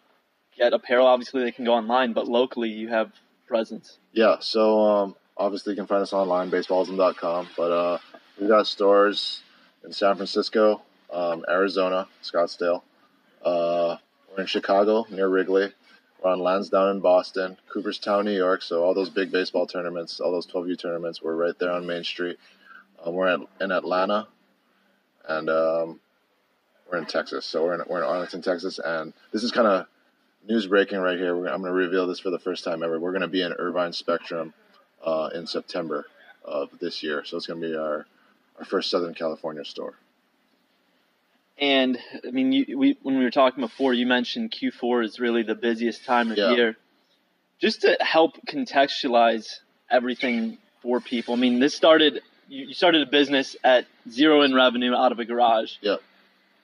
get 0.57 0.73
apparel? 0.73 1.07
Obviously, 1.07 1.43
they 1.43 1.53
can 1.53 1.65
go 1.65 1.75
online, 1.75 2.13
but 2.13 2.27
locally, 2.27 2.71
you 2.71 2.89
have 2.89 3.13
presence. 3.47 3.99
Yeah, 4.13 4.37
so 4.41 4.81
um, 4.81 5.17
obviously, 5.37 5.73
you 5.73 5.77
can 5.77 5.87
find 5.87 6.03
us 6.03 6.13
online, 6.13 6.51
baseballism.com. 6.51 7.49
but 7.57 7.73
uh, 7.73 7.99
we 8.41 8.49
got 8.49 8.67
stores 8.67 9.43
in 9.85 9.93
San 9.93 10.17
Francisco, 10.17 10.83
um, 11.13 11.45
Arizona, 11.49 12.09
Scottsdale. 12.23 12.83
Uh, 13.45 13.97
we're 14.31 14.43
in 14.43 14.47
Chicago 14.47 15.07
near 15.11 15.29
Wrigley. 15.29 15.73
We're 16.23 16.33
on 16.33 16.41
Lansdowne 16.41 16.97
in 16.97 17.01
Boston, 17.01 17.57
Cooperstown, 17.69 18.25
New 18.25 18.37
York. 18.37 18.63
So 18.63 18.83
all 18.83 18.93
those 18.93 19.11
big 19.11 19.31
baseball 19.31 19.67
tournaments, 19.67 20.19
all 20.19 20.33
those 20.33 20.47
12U 20.47 20.79
tournaments, 20.79 21.23
we're 21.23 21.37
right 21.37 21.57
there 21.59 21.71
on 21.71 21.87
Main 21.87 22.03
Street. 22.03 22.39
Um, 23.05 23.15
we're 23.15 23.29
at, 23.29 23.41
in 23.61 23.71
Atlanta, 23.71 24.27
and 25.29 25.49
um, 25.49 26.01
we're 26.91 26.99
in 26.99 27.07
Texas. 27.07 27.47
So 27.47 27.65
we're 27.65 27.75
in, 27.75 27.83
we're 27.89 27.99
in 27.99 28.05
Arlington, 28.05 28.43
Texas, 28.43 28.81
and 28.85 29.13
this 29.33 29.45
is 29.45 29.53
kind 29.53 29.69
of 29.69 29.87
news 30.49 30.67
breaking 30.67 30.99
right 30.99 31.19
here. 31.19 31.37
I'm 31.37 31.61
going 31.61 31.65
to 31.65 31.73
reveal 31.73 32.09
this 32.09 32.19
for 32.19 32.31
the 32.31 32.39
first 32.41 32.65
time 32.65 32.83
ever. 32.83 32.99
We're 32.99 33.13
going 33.13 33.23
to 33.23 33.29
be 33.29 33.43
in 33.43 33.53
Irvine 33.53 33.93
Spectrum 33.93 34.53
uh, 35.05 35.31
in 35.33 35.47
September 35.47 36.07
of 36.45 36.71
this 36.81 37.03
year. 37.05 37.25
So 37.25 37.37
it's 37.37 37.47
going 37.47 37.61
to 37.61 37.69
be 37.69 37.77
our 37.77 38.07
our 38.59 38.65
first 38.65 38.91
Southern 38.91 39.15
California 39.15 39.65
store. 39.65 39.95
And 41.61 41.99
I 42.27 42.31
mean, 42.31 42.53
you, 42.53 42.79
we, 42.79 42.99
when 43.03 43.19
we 43.19 43.25
were 43.25 43.31
talking 43.31 43.63
before, 43.63 43.93
you 43.93 44.07
mentioned 44.07 44.53
Q4 44.53 45.05
is 45.05 45.19
really 45.19 45.43
the 45.43 45.57
busiest 45.57 46.05
time 46.05 46.31
of 46.31 46.39
yeah. 46.39 46.53
year. 46.53 46.77
Just 47.61 47.83
to 47.83 47.97
help 48.01 48.35
contextualize 48.47 49.49
everything 49.91 50.59
for 50.83 51.01
people, 51.01 51.35
I 51.35 51.39
mean, 51.39 51.59
this 51.59 51.75
started. 51.75 52.23
You 52.51 52.73
started 52.73 53.07
a 53.07 53.11
business 53.11 53.57
at 53.63 53.87
zero 54.09 54.41
in 54.43 54.55
revenue 54.55 54.95
out 54.95 55.13
of 55.13 55.19
a 55.19 55.25
garage. 55.25 55.73
Yeah. 55.83 55.97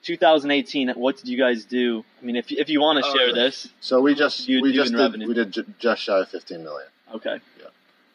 2018. 0.03 0.89
What 0.91 1.17
did 1.17 1.27
you 1.27 1.37
guys 1.37 1.65
do? 1.65 2.03
I 2.21 2.25
mean, 2.25 2.35
if 2.35 2.51
if 2.51 2.69
you 2.69 2.79
want 2.79 3.03
to 3.03 3.11
share 3.11 3.29
uh, 3.29 3.33
this. 3.33 3.67
So 3.81 4.01
we 4.01 4.15
just 4.15 4.47
we 4.47 4.71
just 4.71 4.91
did 4.91 4.99
revenue? 4.99 5.27
we 5.27 5.33
did 5.33 5.51
j- 5.51 5.65
just 5.79 6.01
shy 6.01 6.19
of 6.19 6.29
15 6.29 6.63
million. 6.63 6.87
Okay. 7.13 7.39
Yeah. 7.59 7.67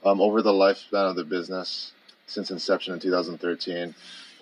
Um, 0.04 0.20
over 0.20 0.40
the 0.40 0.52
lifespan 0.52 1.10
of 1.10 1.16
the 1.16 1.24
business, 1.24 1.92
since 2.26 2.50
inception 2.50 2.94
in 2.94 3.00
2013, 3.00 3.94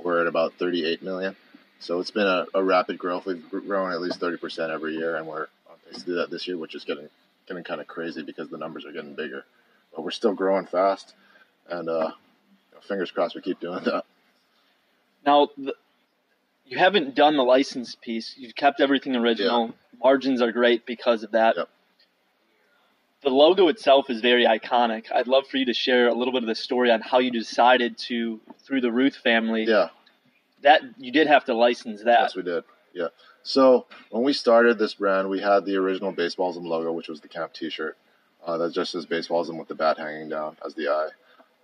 we're 0.03 0.21
at 0.21 0.27
about 0.27 0.55
38 0.55 1.03
million. 1.03 1.37
So 1.81 2.01
it's 2.01 2.11
been 2.11 2.27
a, 2.27 2.47
a 2.55 2.63
rapid 2.63 2.99
growth. 2.99 3.27
We've 3.27 3.49
grown 3.51 3.93
at 3.93 4.01
least 4.01 4.21
30% 4.21 4.71
every 4.71 4.97
year, 4.97 5.17
and 5.17 5.27
we're 5.27 5.47
on 5.71 5.77
pace 5.87 6.01
to 6.01 6.07
do 6.07 6.15
that 6.17 6.31
this 6.31 6.47
year, 6.49 6.57
which 6.57 6.75
is 6.75 6.85
getting 6.85 7.09
getting 7.47 7.65
kind 7.65 7.81
of 7.81 7.87
crazy 7.87 8.23
because 8.23 8.49
the 8.51 8.59
numbers 8.59 8.85
are 8.85 8.93
getting 8.93 9.15
bigger. 9.15 9.45
But 9.95 10.03
we're 10.03 10.11
still 10.11 10.35
growing 10.35 10.67
fast, 10.67 11.15
and 11.69 11.89
uh, 11.89 11.93
you 11.93 12.75
know, 12.75 12.81
fingers 12.87 13.11
crossed 13.11 13.35
we 13.35 13.41
keep 13.43 13.61
doing 13.61 13.85
that. 13.85 14.05
Now, 15.25 15.49
the, 15.57 15.75
you 16.67 16.79
haven't 16.79 17.15
done 17.15 17.37
the 17.37 17.43
license 17.43 17.95
piece. 17.95 18.35
You've 18.37 18.55
kept 18.55 18.81
everything 18.81 19.17
original. 19.17 19.75
Margins 20.03 20.43
are 20.43 20.53
great 20.53 20.85
because 20.85 21.23
of 21.23 21.33
that. 21.33 21.57
Yep. 21.57 21.69
The 23.23 23.31
logo 23.31 23.69
itself 23.69 24.11
is 24.11 24.21
very 24.21 24.45
iconic. 24.45 25.07
I'd 25.13 25.27
love 25.27 25.47
for 25.49 25.57
you 25.57 25.67
to 25.67 25.75
share 25.75 26.09
a 26.09 26.15
little 26.15 26.33
bit 26.33 26.43
of 26.43 26.49
the 26.49 26.55
story 26.55 26.91
on 26.91 27.01
how 27.01 27.19
you 27.19 27.31
decided 27.31 27.99
to, 27.99 28.41
through 28.65 28.81
the 28.81 28.93
Ruth 28.93 29.17
family, 29.17 29.65
Yeah, 29.65 29.89
that 30.63 30.83
you 30.99 31.13
did 31.13 31.27
have 31.27 31.45
to 31.47 31.55
license 31.55 32.03
that. 32.05 32.21
yes, 32.21 32.37
we 32.37 32.43
did. 32.43 32.65
Yeah. 32.93 33.09
So 33.43 33.87
when 34.11 34.25
we 34.25 34.33
started 34.33 34.79
this 34.79 34.95
brand, 34.95 35.29
we 35.31 35.41
had 35.41 35.65
the 35.65 35.77
original 35.77 36.13
Baseballism 36.13 36.65
logo, 36.65 36.93
which 36.93 37.09
was 37.09 37.21
the 37.21 37.29
camp 37.29 37.53
T-shirt. 37.53 37.97
Uh, 38.45 38.59
that 38.59 38.73
just 38.73 38.93
says 38.93 39.07
Baseballism 39.07 39.59
with 39.59 39.69
the 39.69 39.75
bat 39.75 39.99
hanging 39.99 40.29
down 40.29 40.57
as 40.65 40.75
the 40.75 40.89
eye. 40.89 41.09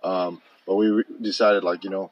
Um, 0.03 0.41
but 0.67 0.75
we 0.75 0.87
re- 0.87 1.03
decided, 1.21 1.63
like, 1.63 1.83
you 1.83 1.89
know, 1.89 2.11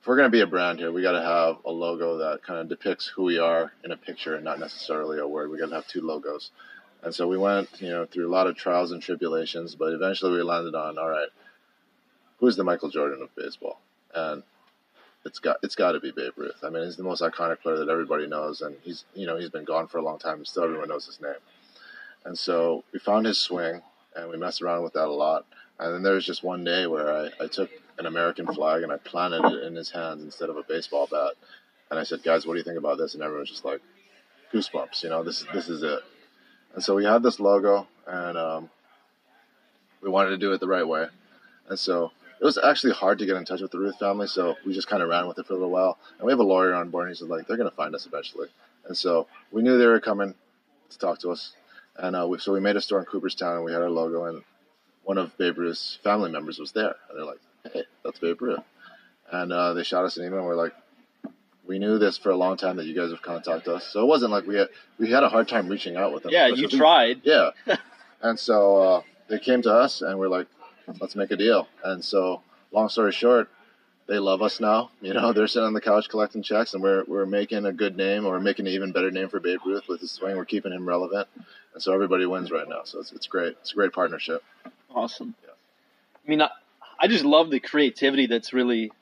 if 0.00 0.06
we're 0.06 0.16
gonna 0.16 0.30
be 0.30 0.40
a 0.40 0.46
brand 0.46 0.78
here, 0.78 0.90
we 0.90 1.02
got 1.02 1.12
to 1.12 1.22
have 1.22 1.58
a 1.64 1.70
logo 1.70 2.18
that 2.18 2.42
kind 2.42 2.58
of 2.58 2.68
depicts 2.68 3.06
who 3.06 3.24
we 3.24 3.38
are 3.38 3.72
in 3.84 3.92
a 3.92 3.96
picture 3.96 4.34
and 4.34 4.44
not 4.44 4.58
necessarily 4.58 5.18
a 5.18 5.28
word. 5.28 5.50
We 5.50 5.58
got 5.58 5.68
to 5.68 5.74
have 5.74 5.86
two 5.86 6.00
logos. 6.00 6.50
And 7.02 7.14
so 7.14 7.28
we 7.28 7.38
went, 7.38 7.68
you 7.80 7.90
know, 7.90 8.06
through 8.06 8.28
a 8.28 8.32
lot 8.32 8.46
of 8.46 8.56
trials 8.56 8.92
and 8.92 9.02
tribulations, 9.02 9.74
but 9.74 9.92
eventually 9.92 10.32
we 10.32 10.42
landed 10.42 10.74
on, 10.74 10.98
all 10.98 11.08
right, 11.08 11.28
who's 12.38 12.56
the 12.56 12.64
Michael 12.64 12.90
Jordan 12.90 13.22
of 13.22 13.34
baseball? 13.34 13.80
And 14.14 14.42
it's 15.24 15.38
got 15.38 15.58
it's 15.62 15.74
got 15.74 15.92
to 15.92 16.00
be 16.00 16.10
Babe 16.10 16.32
Ruth. 16.36 16.62
I 16.62 16.70
mean, 16.70 16.84
he's 16.84 16.96
the 16.96 17.02
most 17.02 17.22
iconic 17.22 17.60
player 17.60 17.76
that 17.76 17.88
everybody 17.88 18.26
knows, 18.26 18.60
and 18.60 18.76
he's 18.82 19.04
you 19.14 19.26
know 19.26 19.36
he's 19.36 19.50
been 19.50 19.64
gone 19.64 19.86
for 19.86 19.98
a 19.98 20.02
long 20.02 20.18
time, 20.18 20.38
and 20.38 20.46
still 20.46 20.64
everyone 20.64 20.88
knows 20.88 21.06
his 21.06 21.20
name. 21.20 21.34
And 22.24 22.38
so 22.38 22.84
we 22.92 22.98
found 22.98 23.26
his 23.26 23.40
swing, 23.40 23.82
and 24.14 24.30
we 24.30 24.36
messed 24.36 24.62
around 24.62 24.82
with 24.82 24.94
that 24.94 25.06
a 25.06 25.12
lot. 25.12 25.46
And 25.78 25.94
then 25.94 26.02
there 26.02 26.14
was 26.14 26.26
just 26.26 26.42
one 26.42 26.64
day 26.64 26.86
where 26.86 27.10
I, 27.10 27.44
I 27.44 27.46
took 27.46 27.70
an 27.98 28.06
American 28.06 28.46
flag 28.46 28.82
and 28.82 28.92
I 28.92 28.98
planted 28.98 29.44
it 29.44 29.64
in 29.64 29.74
his 29.74 29.90
hands 29.90 30.22
instead 30.22 30.50
of 30.50 30.58
a 30.58 30.62
baseball 30.62 31.08
bat. 31.10 31.32
And 31.90 31.98
I 31.98 32.02
said, 32.02 32.22
guys, 32.22 32.46
what 32.46 32.52
do 32.52 32.58
you 32.58 32.64
think 32.64 32.76
about 32.76 32.98
this? 32.98 33.14
And 33.14 33.22
everyone 33.22 33.40
was 33.40 33.50
just 33.50 33.64
like, 33.64 33.80
goosebumps. 34.52 35.02
You 35.02 35.10
know, 35.10 35.22
this 35.22 35.40
is 35.40 35.46
this 35.52 35.68
is 35.68 35.82
it. 35.82 36.00
And 36.74 36.82
so 36.82 36.94
we 36.94 37.04
had 37.04 37.22
this 37.22 37.40
logo, 37.40 37.88
and 38.06 38.38
um, 38.38 38.70
we 40.02 40.08
wanted 40.08 40.30
to 40.30 40.38
do 40.38 40.52
it 40.52 40.60
the 40.60 40.68
right 40.68 40.86
way. 40.86 41.06
And 41.68 41.78
so 41.78 42.12
it 42.40 42.44
was 42.44 42.58
actually 42.58 42.94
hard 42.94 43.18
to 43.18 43.26
get 43.26 43.36
in 43.36 43.44
touch 43.44 43.60
with 43.60 43.70
the 43.70 43.78
Ruth 43.78 43.98
family, 43.98 44.26
so 44.26 44.56
we 44.64 44.72
just 44.72 44.88
kind 44.88 45.02
of 45.02 45.10
ran 45.10 45.28
with 45.28 45.38
it 45.38 45.46
for 45.46 45.52
a 45.52 45.56
little 45.56 45.70
while. 45.70 45.98
And 46.18 46.26
we 46.26 46.32
have 46.32 46.38
a 46.40 46.44
lawyer 46.44 46.74
on 46.74 46.88
board, 46.88 47.08
and 47.08 47.14
he 47.14 47.18
said, 47.18 47.28
like, 47.28 47.46
they're 47.46 47.58
going 47.58 47.68
to 47.68 47.76
find 47.76 47.94
us 47.94 48.06
eventually. 48.06 48.48
And 48.86 48.96
so 48.96 49.26
we 49.52 49.62
knew 49.62 49.76
they 49.76 49.86
were 49.86 50.00
coming 50.00 50.34
to 50.88 50.98
talk 50.98 51.18
to 51.20 51.30
us. 51.30 51.52
And 51.96 52.16
uh, 52.16 52.26
we, 52.26 52.38
so 52.38 52.52
we 52.52 52.60
made 52.60 52.76
a 52.76 52.80
store 52.80 52.98
in 53.00 53.04
Cooperstown, 53.04 53.56
and 53.56 53.64
we 53.64 53.72
had 53.72 53.82
our 53.82 53.90
logo, 53.90 54.24
and 54.24 54.42
one 55.04 55.18
of 55.18 55.36
Babe 55.36 55.58
Ruth's 55.58 55.98
family 56.02 56.30
members 56.30 56.58
was 56.58 56.72
there. 56.72 56.94
And 57.08 57.18
they're 57.18 57.26
like, 57.26 57.40
hey, 57.72 57.84
that's 58.02 58.18
Babe 58.18 58.40
Ruth. 58.40 58.60
And 59.30 59.52
uh, 59.52 59.74
they 59.74 59.82
shot 59.82 60.06
us 60.06 60.16
an 60.16 60.24
email, 60.24 60.38
and 60.38 60.46
we're 60.46 60.56
like, 60.56 60.72
we 61.66 61.78
knew 61.78 61.98
this 61.98 62.16
for 62.16 62.30
a 62.30 62.36
long 62.36 62.56
time 62.56 62.76
that 62.76 62.86
you 62.86 62.94
guys 62.94 63.10
would 63.10 63.22
contact 63.22 63.68
us. 63.68 63.86
So 63.86 64.00
it 64.00 64.06
wasn't 64.06 64.32
like 64.32 64.46
we 64.46 64.56
had 64.56 64.68
we 64.98 65.10
had 65.10 65.22
a 65.22 65.28
hard 65.28 65.46
time 65.46 65.68
reaching 65.68 65.96
out 65.96 66.12
with 66.12 66.24
them. 66.24 66.32
yeah, 66.32 66.48
you 66.48 66.66
tried. 66.66 67.20
yeah. 67.22 67.50
and 68.22 68.36
so 68.36 68.76
uh, 68.76 69.02
they 69.28 69.38
came 69.38 69.62
to 69.62 69.72
us 69.72 70.02
and 70.02 70.18
we're 70.18 70.28
like, 70.28 70.48
let's 71.00 71.16
make 71.16 71.30
a 71.30 71.36
deal. 71.36 71.68
And 71.84 72.04
so, 72.04 72.42
long 72.72 72.88
story 72.88 73.12
short, 73.12 73.48
they 74.06 74.18
love 74.18 74.42
us 74.42 74.60
now. 74.60 74.90
You 75.00 75.14
know, 75.14 75.32
they're 75.32 75.46
sitting 75.46 75.66
on 75.66 75.72
the 75.72 75.80
couch 75.80 76.08
collecting 76.08 76.42
checks, 76.42 76.74
and 76.74 76.82
we're 76.82 77.04
we're 77.06 77.26
making 77.26 77.64
a 77.64 77.72
good 77.72 77.96
name, 77.96 78.26
or 78.26 78.38
making 78.38 78.66
an 78.66 78.72
even 78.72 78.92
better 78.92 79.10
name 79.10 79.28
for 79.28 79.40
Babe 79.40 79.60
Ruth 79.64 79.88
with 79.88 80.00
his 80.00 80.10
swing. 80.10 80.36
We're 80.36 80.44
keeping 80.44 80.72
him 80.72 80.86
relevant, 80.86 81.28
and 81.74 81.82
so 81.82 81.92
everybody 81.92 82.26
wins 82.26 82.50
right 82.50 82.68
now. 82.68 82.82
So 82.84 83.00
it's, 83.00 83.12
it's 83.12 83.26
great. 83.26 83.56
It's 83.60 83.72
a 83.72 83.74
great 83.74 83.92
partnership. 83.92 84.42
Awesome. 84.94 85.34
Yeah. 85.42 85.52
I 86.24 86.28
mean, 86.28 86.42
I, 86.42 86.50
I 86.98 87.06
just 87.08 87.24
love 87.24 87.50
the 87.50 87.60
creativity 87.60 88.26
that's 88.26 88.52
really 88.52 88.92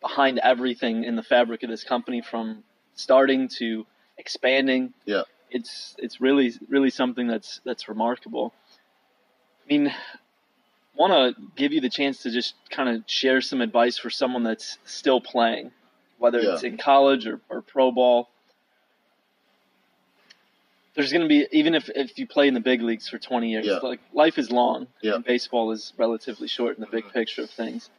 behind 0.00 0.38
everything 0.40 1.04
in 1.04 1.16
the 1.16 1.22
fabric 1.22 1.62
of 1.62 1.70
this 1.70 1.84
company, 1.84 2.20
from 2.20 2.64
starting 2.94 3.48
to 3.60 3.86
expanding. 4.18 4.92
Yeah. 5.06 5.22
It's 5.50 5.96
it's 5.98 6.20
really 6.20 6.52
really 6.68 6.90
something 6.90 7.26
that's 7.26 7.60
that's 7.64 7.88
remarkable. 7.88 8.52
I 9.64 9.72
mean, 9.72 9.94
want 10.96 11.12
to 11.12 11.42
give 11.56 11.72
you 11.72 11.80
the 11.80 11.90
chance 11.90 12.22
to 12.22 12.30
just 12.30 12.54
kind 12.70 12.88
of 12.88 13.02
share 13.06 13.40
some 13.40 13.60
advice 13.60 13.98
for 13.98 14.10
someone 14.10 14.42
that's 14.42 14.78
still 14.84 15.20
playing, 15.20 15.72
whether 16.18 16.40
Yeah. 16.40 16.54
it's 16.54 16.62
in 16.62 16.76
college 16.76 17.26
or, 17.26 17.40
or 17.48 17.62
pro 17.62 17.90
ball. 17.90 18.28
There's 20.94 21.10
going 21.10 21.22
to 21.22 21.28
be 21.28 21.46
even 21.50 21.74
if 21.74 21.90
if 21.94 22.16
you 22.18 22.26
play 22.26 22.46
in 22.46 22.54
the 22.54 22.60
big 22.60 22.80
leagues 22.80 23.08
for 23.08 23.18
20 23.18 23.50
years, 23.50 23.66
Yeah. 23.66 23.78
like 23.78 24.00
life 24.12 24.38
is 24.38 24.50
long. 24.52 24.86
Yeah. 25.02 25.16
And 25.16 25.24
baseball 25.24 25.72
is 25.72 25.92
relatively 25.96 26.46
short 26.46 26.76
in 26.76 26.80
the 26.80 26.86
big 26.86 27.04
mm-hmm. 27.04 27.18
picture 27.18 27.42
of 27.42 27.50
things. 27.50 27.90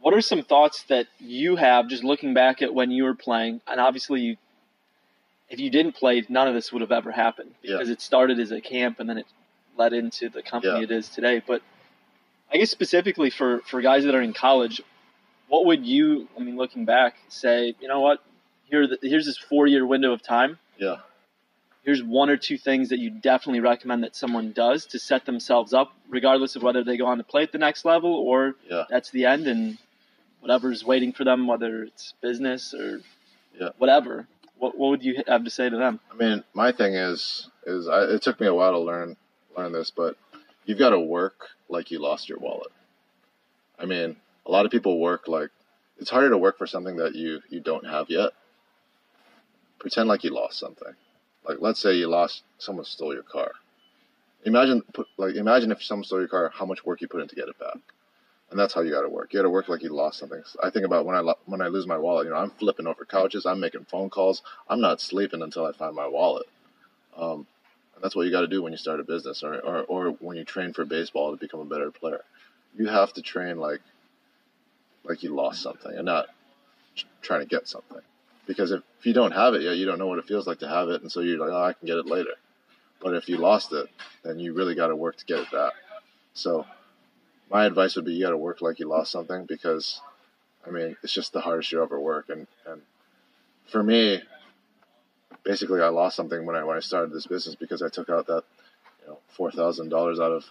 What 0.00 0.14
are 0.14 0.20
some 0.20 0.42
thoughts 0.42 0.82
that 0.84 1.06
you 1.18 1.56
have 1.56 1.88
just 1.88 2.04
looking 2.04 2.34
back 2.34 2.62
at 2.62 2.74
when 2.74 2.90
you 2.90 3.04
were 3.04 3.14
playing? 3.14 3.62
And 3.66 3.80
obviously, 3.80 4.20
you, 4.20 4.36
if 5.48 5.58
you 5.58 5.70
didn't 5.70 5.92
play, 5.92 6.22
none 6.28 6.46
of 6.46 6.52
this 6.52 6.72
would 6.72 6.82
have 6.82 6.92
ever 6.92 7.10
happened 7.10 7.54
because 7.62 7.88
it 7.88 8.02
started 8.02 8.38
as 8.38 8.52
a 8.52 8.60
camp 8.60 9.00
and 9.00 9.08
then 9.08 9.16
it 9.16 9.26
led 9.78 9.92
into 9.92 10.28
the 10.28 10.42
company 10.42 10.82
it 10.82 10.90
is 10.90 11.08
today. 11.08 11.42
But 11.46 11.62
I 12.54 12.58
guess 12.58 12.70
specifically 12.70 13.30
for, 13.30 13.60
for 13.68 13.82
guys 13.82 14.04
that 14.04 14.14
are 14.14 14.22
in 14.22 14.32
college, 14.32 14.80
what 15.48 15.66
would 15.66 15.84
you, 15.84 16.28
I 16.38 16.40
mean, 16.40 16.56
looking 16.56 16.84
back, 16.84 17.16
say, 17.28 17.74
you 17.80 17.88
know 17.88 18.00
what? 18.00 18.20
Here, 18.70 18.86
the, 18.86 18.96
here's 19.02 19.26
this 19.26 19.36
four 19.36 19.66
year 19.66 19.84
window 19.84 20.12
of 20.12 20.22
time. 20.22 20.58
Yeah. 20.78 20.96
Here's 21.84 22.02
one 22.02 22.30
or 22.30 22.36
two 22.36 22.56
things 22.56 22.90
that 22.90 22.98
you 23.00 23.10
definitely 23.10 23.60
recommend 23.60 24.04
that 24.04 24.14
someone 24.16 24.52
does 24.52 24.86
to 24.86 24.98
set 25.00 25.26
themselves 25.26 25.74
up, 25.74 25.92
regardless 26.08 26.54
of 26.56 26.62
whether 26.62 26.82
they 26.84 26.96
go 26.96 27.06
on 27.06 27.18
to 27.18 27.24
play 27.24 27.42
at 27.42 27.50
the 27.52 27.58
next 27.58 27.84
level 27.84 28.14
or 28.14 28.54
Yeah. 28.70 28.84
that's 28.88 29.10
the 29.10 29.26
end 29.26 29.48
and 29.48 29.76
whatever's 30.40 30.84
waiting 30.84 31.12
for 31.12 31.24
them, 31.24 31.46
whether 31.48 31.82
it's 31.82 32.14
business 32.22 32.72
or 32.72 33.00
Yeah. 33.58 33.70
whatever. 33.78 34.28
What, 34.58 34.78
what 34.78 34.90
would 34.90 35.04
you 35.04 35.24
have 35.26 35.42
to 35.44 35.50
say 35.50 35.68
to 35.68 35.76
them? 35.76 35.98
I 36.12 36.14
mean, 36.14 36.44
my 36.54 36.70
thing 36.70 36.94
is, 36.94 37.50
is 37.66 37.88
I, 37.88 38.04
it 38.04 38.22
took 38.22 38.40
me 38.40 38.46
a 38.46 38.54
while 38.54 38.72
to 38.72 38.78
learn 38.78 39.16
learn 39.56 39.72
this, 39.72 39.90
but 39.90 40.16
you've 40.64 40.78
got 40.78 40.90
to 40.90 41.00
work 41.00 41.48
like 41.68 41.90
you 41.90 42.00
lost 42.00 42.28
your 42.28 42.38
wallet. 42.38 42.72
I 43.78 43.86
mean, 43.86 44.16
a 44.46 44.50
lot 44.50 44.66
of 44.66 44.72
people 44.72 45.00
work 45.00 45.28
like 45.28 45.50
it's 45.98 46.10
harder 46.10 46.30
to 46.30 46.38
work 46.38 46.58
for 46.58 46.66
something 46.66 46.96
that 46.96 47.14
you 47.14 47.40
you 47.50 47.60
don't 47.60 47.86
have 47.86 48.10
yet. 48.10 48.30
Pretend 49.78 50.08
like 50.08 50.24
you 50.24 50.30
lost 50.30 50.58
something. 50.58 50.94
Like 51.46 51.58
let's 51.60 51.80
say 51.80 51.94
you 51.94 52.08
lost 52.08 52.42
someone 52.58 52.84
stole 52.84 53.14
your 53.14 53.22
car. 53.22 53.52
Imagine 54.44 54.82
like 55.16 55.34
imagine 55.36 55.72
if 55.72 55.82
someone 55.82 56.04
stole 56.04 56.20
your 56.20 56.28
car, 56.28 56.50
how 56.54 56.66
much 56.66 56.84
work 56.84 57.00
you 57.00 57.08
put 57.08 57.20
in 57.20 57.28
to 57.28 57.34
get 57.34 57.48
it 57.48 57.58
back. 57.58 57.76
And 58.50 58.58
that's 58.58 58.74
how 58.74 58.82
you 58.82 58.90
got 58.90 59.02
to 59.02 59.08
work. 59.08 59.32
You 59.32 59.38
got 59.38 59.44
to 59.44 59.50
work 59.50 59.68
like 59.68 59.82
you 59.82 59.88
lost 59.88 60.18
something. 60.18 60.42
I 60.62 60.70
think 60.70 60.84
about 60.84 61.06
when 61.06 61.16
I 61.16 61.20
lo- 61.20 61.38
when 61.46 61.60
I 61.60 61.68
lose 61.68 61.86
my 61.86 61.98
wallet. 61.98 62.26
You 62.26 62.32
know, 62.32 62.38
I'm 62.38 62.50
flipping 62.50 62.86
over 62.86 63.04
couches. 63.04 63.46
I'm 63.46 63.58
making 63.60 63.86
phone 63.86 64.10
calls. 64.10 64.42
I'm 64.68 64.80
not 64.80 65.00
sleeping 65.00 65.42
until 65.42 65.66
I 65.66 65.72
find 65.72 65.94
my 65.96 66.06
wallet. 66.06 66.46
Um, 67.16 67.46
that's 68.02 68.14
what 68.14 68.26
you 68.26 68.32
got 68.32 68.42
to 68.42 68.48
do 68.48 68.62
when 68.62 68.72
you 68.72 68.78
start 68.78 69.00
a 69.00 69.04
business, 69.04 69.42
or, 69.42 69.54
or 69.60 69.82
or 69.82 70.08
when 70.20 70.36
you 70.36 70.44
train 70.44 70.72
for 70.72 70.84
baseball 70.84 71.30
to 71.30 71.36
become 71.36 71.60
a 71.60 71.64
better 71.64 71.90
player. 71.90 72.22
You 72.76 72.86
have 72.88 73.12
to 73.14 73.22
train 73.22 73.58
like 73.58 73.80
like 75.04 75.22
you 75.22 75.34
lost 75.34 75.62
something, 75.62 75.92
and 75.94 76.06
not 76.06 76.26
trying 77.22 77.40
to 77.40 77.46
get 77.46 77.68
something. 77.68 78.00
Because 78.46 78.72
if, 78.72 78.82
if 78.98 79.06
you 79.06 79.14
don't 79.14 79.32
have 79.32 79.54
it 79.54 79.62
yet, 79.62 79.76
you 79.76 79.86
don't 79.86 79.98
know 79.98 80.06
what 80.06 80.18
it 80.18 80.26
feels 80.26 80.46
like 80.46 80.58
to 80.58 80.68
have 80.68 80.88
it, 80.88 81.02
and 81.02 81.10
so 81.10 81.20
you're 81.20 81.38
like, 81.38 81.50
oh, 81.50 81.64
I 81.64 81.72
can 81.72 81.86
get 81.86 81.98
it 81.98 82.06
later. 82.06 82.34
But 83.00 83.14
if 83.14 83.28
you 83.28 83.36
lost 83.36 83.72
it, 83.72 83.86
then 84.22 84.38
you 84.38 84.54
really 84.54 84.74
got 84.74 84.88
to 84.88 84.96
work 84.96 85.16
to 85.18 85.24
get 85.24 85.40
it 85.40 85.50
back. 85.50 85.72
So 86.34 86.66
my 87.50 87.66
advice 87.66 87.96
would 87.96 88.04
be 88.04 88.14
you 88.14 88.24
got 88.24 88.30
to 88.30 88.38
work 88.38 88.62
like 88.62 88.78
you 88.78 88.88
lost 88.88 89.12
something 89.12 89.44
because, 89.44 90.00
I 90.66 90.70
mean, 90.70 90.96
it's 91.02 91.12
just 91.12 91.32
the 91.32 91.40
hardest 91.40 91.70
you 91.72 91.82
ever 91.82 92.00
work. 92.00 92.28
And, 92.28 92.46
and 92.66 92.80
for 93.66 93.82
me, 93.82 94.22
basically, 95.44 95.80
I 95.80 95.88
lost 95.88 96.16
something 96.16 96.44
when 96.46 96.56
I 96.56 96.64
when 96.64 96.76
I 96.76 96.80
started 96.80 97.12
this 97.12 97.26
business 97.26 97.54
because 97.54 97.82
I 97.82 97.88
took 97.88 98.08
out 98.08 98.26
that, 98.26 98.44
you 99.02 99.08
know, 99.08 99.18
four 99.28 99.50
thousand 99.50 99.88
dollars 99.88 100.20
out 100.20 100.32
of 100.32 100.44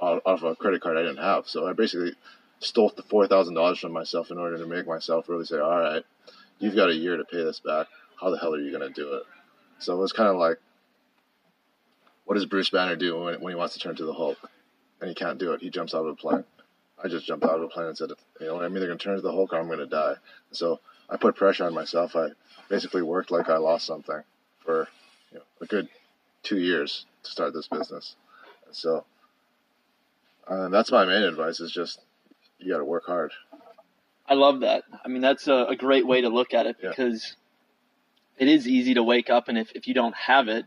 out 0.00 0.22
of 0.24 0.42
a 0.42 0.56
credit 0.56 0.80
card 0.80 0.96
I 0.96 1.02
didn't 1.02 1.22
have. 1.22 1.48
So 1.48 1.66
I 1.66 1.72
basically 1.72 2.12
stole 2.60 2.92
the 2.94 3.02
four 3.02 3.26
thousand 3.26 3.54
dollars 3.54 3.78
from 3.78 3.92
myself 3.92 4.30
in 4.30 4.38
order 4.38 4.58
to 4.58 4.66
make 4.66 4.86
myself 4.86 5.28
really 5.28 5.44
say, 5.44 5.58
all 5.58 5.78
right, 5.78 6.04
you've 6.58 6.76
got 6.76 6.90
a 6.90 6.94
year 6.94 7.16
to 7.16 7.24
pay 7.24 7.42
this 7.44 7.60
back. 7.60 7.86
How 8.20 8.30
the 8.30 8.38
hell 8.38 8.54
are 8.54 8.60
you 8.60 8.76
going 8.76 8.88
to 8.88 8.94
do 8.94 9.14
it? 9.14 9.24
So 9.78 9.94
it 9.94 9.98
was 9.98 10.12
kind 10.12 10.28
of 10.28 10.36
like, 10.36 10.58
what 12.24 12.34
does 12.34 12.46
Bruce 12.46 12.70
Banner 12.70 12.94
do 12.94 13.20
when, 13.20 13.40
when 13.40 13.52
he 13.52 13.56
wants 13.56 13.74
to 13.74 13.80
turn 13.80 13.96
to 13.96 14.04
the 14.04 14.12
Hulk? 14.12 14.38
and 15.02 15.08
he 15.08 15.14
can't 15.14 15.38
do 15.38 15.52
it. 15.52 15.60
He 15.60 15.68
jumps 15.68 15.94
out 15.94 16.06
of 16.06 16.06
a 16.06 16.14
plane. 16.14 16.44
I 17.02 17.08
just 17.08 17.26
jumped 17.26 17.44
out 17.44 17.56
of 17.56 17.62
a 17.62 17.68
plane 17.68 17.88
and 17.88 17.98
said, 17.98 18.10
you 18.40 18.46
know, 18.46 18.62
I'm 18.62 18.74
either 18.76 18.86
going 18.86 18.96
to 18.98 19.04
turn 19.04 19.16
to 19.16 19.20
the 19.20 19.32
Hulk 19.32 19.52
or 19.52 19.58
I'm 19.58 19.66
going 19.66 19.80
to 19.80 19.86
die. 19.86 20.14
So 20.52 20.78
I 21.10 21.16
put 21.16 21.36
pressure 21.36 21.64
on 21.64 21.74
myself. 21.74 22.16
I 22.16 22.28
basically 22.68 23.02
worked 23.02 23.30
like 23.30 23.48
I 23.50 23.56
lost 23.58 23.86
something 23.86 24.22
for 24.64 24.88
you 25.30 25.38
know, 25.38 25.44
a 25.60 25.66
good 25.66 25.88
two 26.42 26.58
years 26.58 27.04
to 27.24 27.30
start 27.30 27.52
this 27.52 27.68
business. 27.68 28.16
And 28.66 28.74
so 28.74 29.04
uh, 30.48 30.68
that's 30.68 30.90
my 30.90 31.04
main 31.04 31.22
advice 31.22 31.60
is 31.60 31.72
just 31.72 32.00
you 32.58 32.70
got 32.72 32.78
to 32.78 32.84
work 32.84 33.06
hard. 33.06 33.32
I 34.26 34.34
love 34.34 34.60
that. 34.60 34.84
I 35.04 35.08
mean, 35.08 35.20
that's 35.20 35.48
a, 35.48 35.66
a 35.66 35.76
great 35.76 36.06
way 36.06 36.22
to 36.22 36.28
look 36.28 36.54
at 36.54 36.66
it 36.66 36.76
Yeah. 36.82 36.90
because 36.90 37.36
it 38.38 38.48
is 38.48 38.66
easy 38.66 38.94
to 38.94 39.02
wake 39.02 39.28
up 39.30 39.48
and 39.48 39.58
if, 39.58 39.72
if 39.72 39.86
you 39.88 39.94
don't 39.94 40.14
have 40.16 40.48
it, 40.48 40.64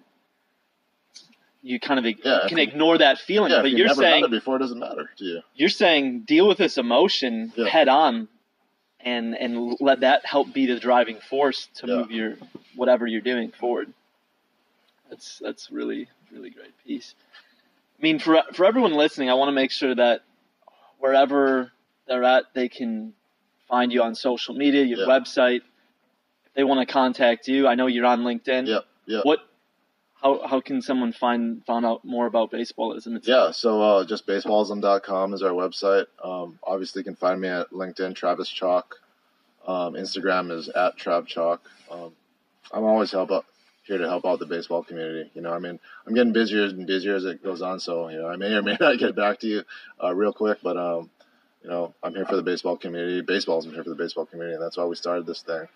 you 1.63 1.79
kind 1.79 1.99
of 2.05 2.05
Yeah, 2.23 2.45
can 2.47 2.59
ignore 2.59 2.99
that 2.99 3.17
feeling. 3.17 3.51
Yeah, 3.51 3.61
but 3.61 3.71
you 3.71 3.77
you're 3.77 3.87
never 3.87 4.01
saying 4.01 4.25
it 4.25 4.29
before, 4.31 4.57
it 4.57 4.59
doesn't 4.59 4.77
matter 4.77 5.09
to 5.17 5.23
you. 5.25 5.41
you're 5.55 5.69
saying 5.69 6.21
deal 6.21 6.47
with 6.47 6.59
this 6.59 6.77
emotion 6.77 7.51
Yeah. 7.55 7.67
head 7.69 7.87
on 7.89 8.27
and 9.05 9.35
and 9.37 9.77
let 9.79 10.01
that 10.01 10.25
help 10.25 10.51
be 10.51 10.65
the 10.65 10.79
driving 10.79 11.17
force 11.19 11.67
to 11.75 11.87
Yeah. 11.87 11.95
move 11.97 12.11
your 12.11 12.37
whatever 12.75 13.07
you're 13.07 13.21
doing 13.21 13.51
forward. 13.51 13.93
That's 15.09 15.39
that's 15.39 15.71
really 15.71 16.07
really 16.31 16.49
great 16.49 16.73
piece. 16.85 17.13
I 17.99 18.01
mean, 18.01 18.19
for 18.19 18.41
for 18.53 18.65
everyone 18.65 18.93
listening, 18.93 19.29
I 19.29 19.35
want 19.35 19.47
to 19.49 19.53
make 19.53 19.71
sure 19.71 19.95
that 19.95 20.23
wherever 20.99 21.71
they're 22.07 22.23
at, 22.23 22.45
they 22.53 22.67
can 22.67 23.13
find 23.69 23.93
you 23.93 24.01
on 24.03 24.15
social 24.15 24.55
media, 24.55 24.83
your 24.83 24.99
Yeah. 24.99 25.05
website. 25.05 25.61
If 26.47 26.53
they 26.55 26.63
want 26.63 26.85
to 26.87 26.91
contact 26.91 27.47
you, 27.47 27.67
I 27.67 27.75
know 27.75 27.87
you're 27.87 28.05
on 28.05 28.23
LinkedIn. 28.23 28.67
Yep. 28.67 28.85
Yep. 29.07 29.25
What? 29.25 29.39
How 30.21 30.47
how 30.47 30.61
can 30.61 30.81
someone 30.81 31.11
find 31.11 31.63
find 31.65 31.85
out 31.85 32.03
more 32.03 32.25
about 32.25 32.51
baseballism? 32.51 33.17
It's 33.17 33.27
Yeah, 33.27 33.51
so 33.51 33.81
uh, 33.81 34.05
just 34.05 34.25
baseballism.com 34.25 35.33
is 35.33 35.43
our 35.43 35.51
website. 35.51 36.05
Um, 36.23 36.59
obviously, 36.63 37.01
you 37.01 37.03
can 37.03 37.15
find 37.15 37.39
me 37.39 37.47
at 37.47 37.69
LinkedIn, 37.71 38.15
Travis 38.15 38.49
Chock. 38.49 38.95
Um, 39.67 39.93
Instagram 39.93 40.51
is 40.51 40.69
at 40.69 40.97
Trav 40.97 41.25
Chock. 41.25 41.61
Um, 41.91 42.11
I'm 42.71 42.83
always 42.83 43.11
help 43.11 43.31
out, 43.31 43.45
here 43.83 43.97
to 43.97 44.07
help 44.07 44.25
out 44.25 44.39
the 44.39 44.45
baseball 44.45 44.83
community. 44.83 45.29
You 45.33 45.41
know, 45.41 45.53
I 45.53 45.59
mean, 45.59 45.79
I'm 46.05 46.13
getting 46.13 46.33
busier 46.33 46.63
and 46.63 46.87
busier 46.87 47.15
as 47.15 47.25
it 47.25 47.43
goes 47.43 47.61
on, 47.61 47.79
so 47.79 48.09
you 48.09 48.17
know, 48.17 48.27
I 48.27 48.35
may 48.35 48.53
or 48.53 48.61
may 48.61 48.77
not 48.79 48.97
get 48.99 49.15
back 49.15 49.39
to 49.41 49.47
you 49.47 49.63
uh, 50.03 50.13
real 50.13 50.33
quick, 50.33 50.59
but 50.63 50.77
um, 50.77 51.09
you 51.63 51.69
know, 51.69 51.93
I'm 52.03 52.13
here 52.13 52.25
for 52.25 52.35
the 52.35 52.43
baseball 52.43 52.77
community. 52.77 53.21
Baseball's 53.21 53.65
here 53.65 53.83
for 53.83 53.89
the 53.89 53.95
baseball 53.95 54.25
community, 54.25 54.55
and 54.55 54.63
that's 54.63 54.77
why 54.77 54.85
we 54.85 54.95
started 54.95 55.25
this 55.25 55.41
thing, 55.41 55.67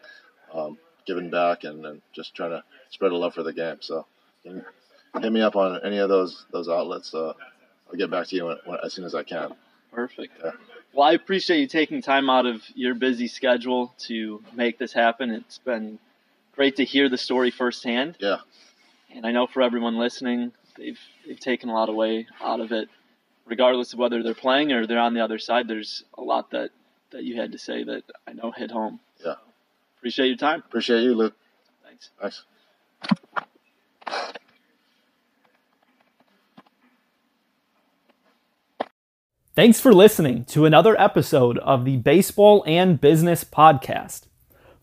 um, 0.53 0.77
giving 1.05 1.29
back 1.29 1.63
and, 1.63 1.85
and 1.85 2.01
just 2.13 2.35
trying 2.35 2.51
to 2.51 2.63
spread 2.89 3.11
a 3.11 3.17
love 3.17 3.33
for 3.33 3.43
the 3.43 3.53
game. 3.53 3.77
So, 3.79 4.05
hit 4.43 5.31
me 5.31 5.41
up 5.41 5.55
on 5.55 5.79
any 5.83 5.97
of 5.97 6.09
those 6.09 6.45
those 6.51 6.69
outlets. 6.69 7.13
Uh, 7.13 7.33
I'll 7.89 7.97
get 7.97 8.11
back 8.11 8.27
to 8.27 8.35
you 8.35 8.45
when, 8.45 8.57
when, 8.65 8.79
as 8.83 8.93
soon 8.93 9.05
as 9.05 9.15
I 9.15 9.23
can. 9.23 9.53
Perfect. 9.91 10.33
Yeah. 10.43 10.51
Well, 10.93 11.07
I 11.07 11.13
appreciate 11.13 11.59
you 11.59 11.67
taking 11.67 12.01
time 12.01 12.29
out 12.29 12.45
of 12.45 12.61
your 12.75 12.95
busy 12.95 13.27
schedule 13.27 13.93
to 14.07 14.43
make 14.53 14.77
this 14.77 14.93
happen. 14.93 15.31
It's 15.31 15.57
been 15.59 15.99
great 16.53 16.77
to 16.77 16.85
hear 16.85 17.09
the 17.09 17.17
story 17.17 17.51
firsthand. 17.51 18.17
Yeah. 18.19 18.37
And 19.13 19.25
I 19.25 19.31
know 19.31 19.47
for 19.47 19.61
everyone 19.61 19.97
listening, 19.97 20.51
they've 20.77 20.99
they've 21.27 21.39
taken 21.39 21.69
a 21.69 21.73
lot 21.73 21.89
away 21.89 22.27
out 22.41 22.59
of 22.59 22.71
it, 22.71 22.89
regardless 23.45 23.93
of 23.93 23.99
whether 23.99 24.21
they're 24.23 24.33
playing 24.33 24.71
or 24.71 24.85
they're 24.85 24.99
on 24.99 25.13
the 25.13 25.23
other 25.23 25.39
side. 25.39 25.67
There's 25.67 26.03
a 26.17 26.21
lot 26.21 26.51
that 26.51 26.69
that 27.11 27.23
you 27.23 27.39
had 27.39 27.51
to 27.53 27.57
say 27.57 27.83
that 27.83 28.03
I 28.27 28.33
know 28.33 28.51
hit 28.51 28.71
home. 28.71 28.99
Yeah. 29.23 29.35
Appreciate 29.97 30.27
your 30.27 30.37
time. 30.37 30.63
Appreciate 30.65 31.01
you, 31.01 31.15
Luke. 31.15 31.35
Thanks. 31.83 32.09
Thanks. 32.19 32.43
Thanks 39.59 39.81
for 39.81 39.91
listening 39.93 40.45
to 40.45 40.63
another 40.63 40.97
episode 40.97 41.57
of 41.57 41.83
the 41.83 41.97
Baseball 41.97 42.63
and 42.65 43.01
Business 43.01 43.43
Podcast. 43.43 44.27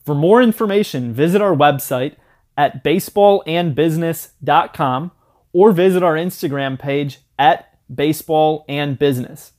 For 0.05 0.15
more 0.15 0.43
information, 0.43 1.15
visit 1.15 1.41
our 1.41 1.57
website 1.57 2.17
at 2.59 2.85
baseballandbusiness.com 2.85 5.13
or 5.55 5.73
visit 5.73 6.03
our 6.03 6.13
Instagram 6.13 6.79
page 6.79 7.21
at 7.39 7.79
baseball 7.95 8.67
and 8.69 8.99
business. 8.99 9.53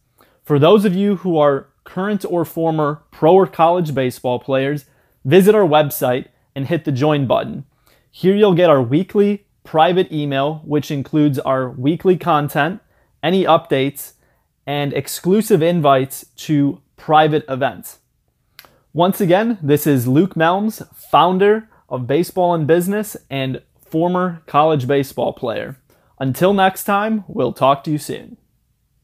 For 0.43 0.60
those 0.60 0.86
of 0.86 0.93
you 0.93 1.15
who 1.15 1.39
are 1.39 1.69
current 1.84 2.23
or 2.30 2.45
former 2.45 3.01
pro 3.10 3.34
or 3.34 3.47
college 3.47 3.95
baseball 3.95 4.38
players, 4.38 4.86
visit 5.25 5.56
our 5.56 5.67
website 5.67 6.27
and 6.56 6.67
hit 6.67 6.86
the 6.86 6.91
join 6.91 7.25
button. 7.25 7.65
Here 8.12 8.36
you'll 8.36 8.53
get 8.53 8.69
our 8.69 8.84
weekly 8.84 9.47
private 9.63 10.12
email, 10.12 10.62
which 10.63 10.91
includes 10.91 11.39
our 11.39 11.71
weekly 11.71 12.17
content, 12.17 12.82
any 13.23 13.45
updates, 13.45 14.13
and 14.67 14.93
exclusive 14.93 15.63
invites 15.63 16.25
to 16.36 16.82
private 16.97 17.45
events. 17.49 17.99
Once 18.93 19.21
again, 19.21 19.58
this 19.62 19.88
is 19.88 20.08
Luke 20.08 20.36
Melms, 20.36 20.86
founder 20.93 21.69
of 21.88 22.06
Baseball 22.06 22.53
and 22.53 22.67
Business 22.67 23.15
and 23.30 23.62
former 23.80 24.43
college 24.45 24.86
baseball 24.86 25.32
player. 25.32 25.77
Until 26.19 26.53
next 26.53 26.84
time, 26.84 27.23
we'll 27.27 27.53
talk 27.53 27.84
to 27.86 27.91
you 27.91 27.97
soon. 27.97 28.38